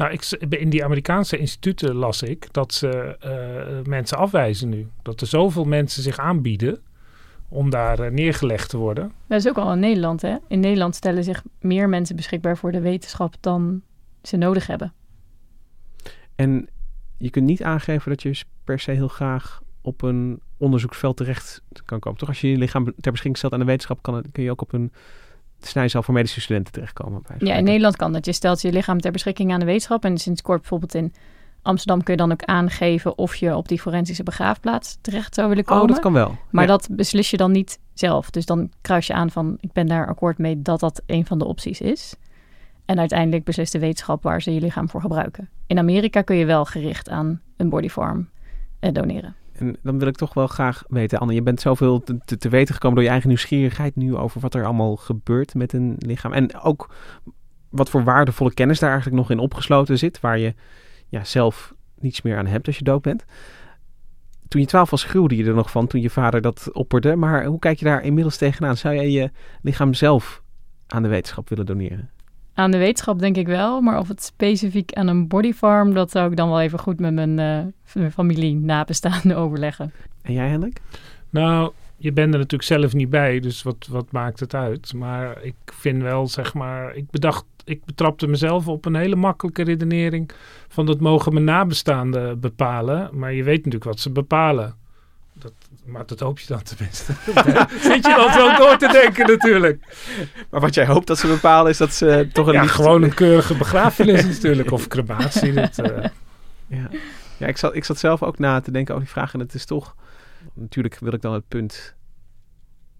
[0.00, 4.88] Nou, ik, in die Amerikaanse instituten las ik dat ze uh, mensen afwijzen nu.
[5.02, 6.82] Dat er zoveel mensen zich aanbieden
[7.48, 9.12] om daar uh, neergelegd te worden.
[9.26, 10.36] Dat is ook al in Nederland, hè?
[10.48, 13.82] In Nederland stellen zich meer mensen beschikbaar voor de wetenschap dan
[14.22, 14.92] ze nodig hebben.
[16.34, 16.68] En
[17.18, 21.98] je kunt niet aangeven dat je per se heel graag op een onderzoeksveld terecht kan
[21.98, 22.18] komen.
[22.18, 24.62] Toch als je je lichaam ter beschikking stelt aan de wetenschap, kan kun je ook
[24.62, 24.92] op een
[25.66, 27.22] snijzaal voor medische studenten terechtkomen.
[27.38, 28.24] Ja, in Nederland kan dat.
[28.24, 30.04] Je stelt je lichaam ter beschikking aan de wetenschap.
[30.04, 31.12] En sinds kort bijvoorbeeld in
[31.62, 35.64] Amsterdam kun je dan ook aangeven of je op die forensische begraafplaats terecht zou willen
[35.64, 35.82] komen.
[35.82, 36.36] Oh, dat kan wel.
[36.50, 36.70] Maar ja.
[36.70, 38.30] dat beslis je dan niet zelf.
[38.30, 41.38] Dus dan kruis je aan van ik ben daar akkoord mee dat dat een van
[41.38, 42.14] de opties is.
[42.84, 45.48] En uiteindelijk beslist de wetenschap waar ze je lichaam voor gebruiken.
[45.66, 48.28] In Amerika kun je wel gericht aan een bodyfarm
[48.80, 49.34] eh, doneren.
[49.60, 52.48] En dan wil ik toch wel graag weten, Anne, je bent zoveel te, te, te,
[52.48, 56.32] weten gekomen door je eigen nieuwsgierigheid nu over wat er allemaal gebeurt met een lichaam.
[56.32, 56.94] En ook
[57.68, 60.54] wat voor waardevolle kennis daar eigenlijk nog in opgesloten zit, waar je
[61.08, 63.24] ja, zelf niets meer aan hebt als je dood bent.
[64.48, 67.16] Toen je twaalf was, gruwde je er nog van toen je vader dat opperde.
[67.16, 68.76] Maar hoe kijk je daar inmiddels tegenaan?
[68.76, 69.30] Zou jij je
[69.62, 70.42] lichaam zelf
[70.86, 72.10] aan de wetenschap willen doneren?
[72.54, 76.30] Aan de wetenschap denk ik wel, maar of het specifiek aan een bodyfarm, dat zou
[76.30, 77.38] ik dan wel even goed met mijn,
[77.94, 79.92] uh, familie nabestaanden overleggen.
[80.22, 80.80] En jij, Hendrik?
[81.30, 84.94] Nou, je bent er natuurlijk zelf niet bij, dus wat, wat maakt het uit?
[84.94, 89.62] Maar ik vind wel, zeg maar, ik bedacht ik betrapte mezelf op een hele makkelijke
[89.62, 90.30] redenering
[90.68, 93.10] van dat mogen mijn nabestaanden bepalen.
[93.12, 94.74] Maar je weet natuurlijk wat ze bepalen.
[95.40, 95.52] Dat,
[95.84, 97.12] maar dat hoop je dan tenminste.
[97.90, 99.96] Zit je dan zo door te denken natuurlijk.
[100.50, 102.52] Maar wat jij hoopt dat ze bepalen is dat ze toch een...
[102.52, 104.70] Ja, liefde- gewoon een keurige begrafenis natuurlijk.
[104.70, 105.52] Of crematie.
[105.60, 106.04] Dat, eh,
[106.66, 106.88] Ja,
[107.36, 109.32] ja ik, zat, ik zat zelf ook na te denken over die vraag.
[109.34, 109.94] En het is toch...
[110.54, 111.94] Natuurlijk wil ik dan het punt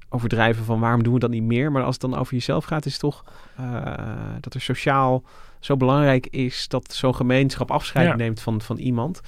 [0.09, 1.73] overdrijven van waarom doen we dat niet meer.
[1.73, 3.25] Maar als het dan over jezelf gaat, is toch
[3.57, 3.95] eh,
[4.41, 5.23] dat er sociaal
[5.61, 8.17] zo belangrijk is dat zo'n gemeenschap afscheid Ja.
[8.17, 9.21] neemt van, van iemand.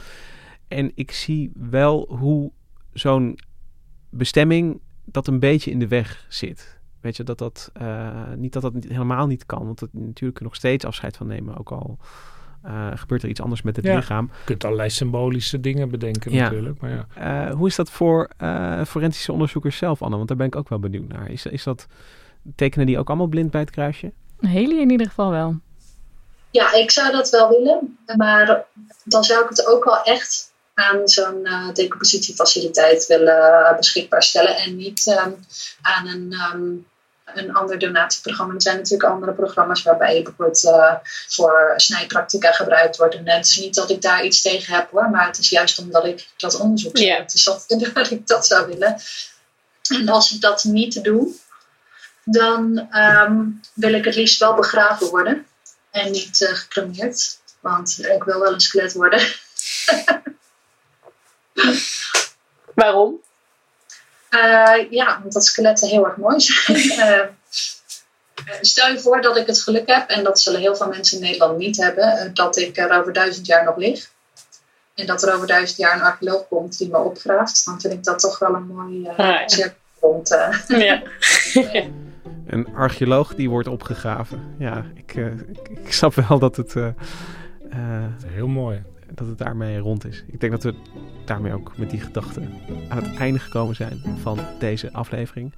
[0.68, 2.52] En ik zie wel hoe
[2.92, 3.38] zo'n
[4.10, 6.80] bestemming dat een beetje in de weg zit.
[7.00, 9.66] Weet je, dat dat eh, niet dat dat niet- helemaal niet kan.
[9.66, 11.58] Want het, natuurlijk kun je nog steeds afscheid van nemen.
[11.58, 11.98] Ook al
[12.62, 13.96] eh, gebeurt er iets anders met het Ja.
[13.96, 14.24] lichaam.
[14.38, 16.42] je kunt allerlei symbolische dingen bedenken Ja.
[16.42, 16.80] natuurlijk.
[16.80, 17.06] Maar ja.
[17.48, 20.16] Eh, hoe is dat voor eh, forensische onderzoekers zelf, Anne?
[20.16, 21.30] Want daar ben ik ook wel benieuwd naar.
[21.30, 21.86] Is, is dat,
[22.54, 24.12] tekenen die ook allemaal blind bij het kruisje?
[24.40, 25.56] Haley in ieder geval wel.
[26.50, 27.98] Ja, ik zou dat wel willen.
[28.16, 28.64] Maar
[29.04, 30.51] dan zou ik het ook wel echt
[30.82, 34.56] aan zo'n eh decompositiefaciliteit willen beschikbaar stellen.
[34.56, 35.32] En niet ehm,
[35.82, 36.70] aan een, ehm,
[37.38, 38.54] een ander donatieprogramma.
[38.54, 40.94] Er zijn natuurlijk andere programma's waarbij je bijvoorbeeld eh,
[41.28, 43.14] voor snijpractica gebruikt wordt.
[43.14, 45.10] En het is niet dat ik daar iets tegen heb hoor.
[45.10, 49.00] Maar het is juist omdat ik dat onderzoek interessant vind dat ik dat zou willen.
[49.88, 51.34] En als ik dat niet doe,
[52.24, 53.40] dan ehm,
[53.74, 55.46] wil ik het liefst wel begraven worden.
[55.90, 57.40] En niet eh, gecremeerd.
[57.60, 59.20] Want ik wil wel een skelet worden.
[62.74, 63.20] Waarom?
[64.28, 67.30] Eh, ja, omdat skeletten heel erg mooi zijn.
[68.46, 71.16] Eh, stel je voor dat ik het geluk heb, en dat zullen heel veel mensen
[71.18, 74.10] in Nederland niet hebben, eh, dat ik er over duizend jaar nog lig.
[74.94, 77.64] En dat er over duizend jaar een archeoloog komt die me opgraaft.
[77.64, 79.74] Dan vind ik dat toch wel een mooi eh Ah, ja.
[80.68, 80.78] eh.
[80.80, 81.02] Ja.
[82.46, 84.54] Een archeoloog die wordt opgegraven.
[84.58, 86.86] Ja, ik, eh, ik, ik snap wel dat het, eh,
[87.70, 88.82] eh, Heel mooi.
[89.14, 90.24] Dat het daarmee rond is.
[90.26, 90.74] Ik denk dat we
[91.24, 92.48] daarmee ook met die gedachten
[92.88, 95.52] aan het einde gekomen zijn van deze aflevering.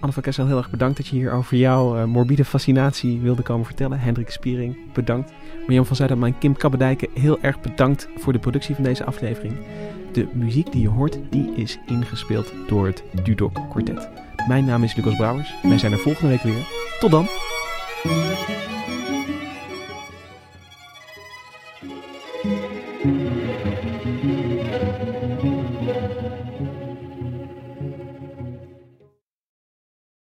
[0.00, 3.42] Anne van Kessel, heel erg bedankt dat je hier over jouw eh, morbide fascinatie wilde
[3.42, 4.00] komen vertellen.
[4.00, 5.32] Hendrik Spiering, bedankt.
[5.66, 9.54] Mirjam van Zuidam en Kim Kabbedijken, heel erg bedankt voor de productie van deze aflevering.
[10.12, 14.08] De muziek die je hoort, die is ingespeeld door het Dudok Quartet.
[14.48, 15.54] Mijn naam is Lucas Brouwers.
[15.62, 16.66] Wij zijn er volgende week weer.
[17.00, 17.26] Tot dan.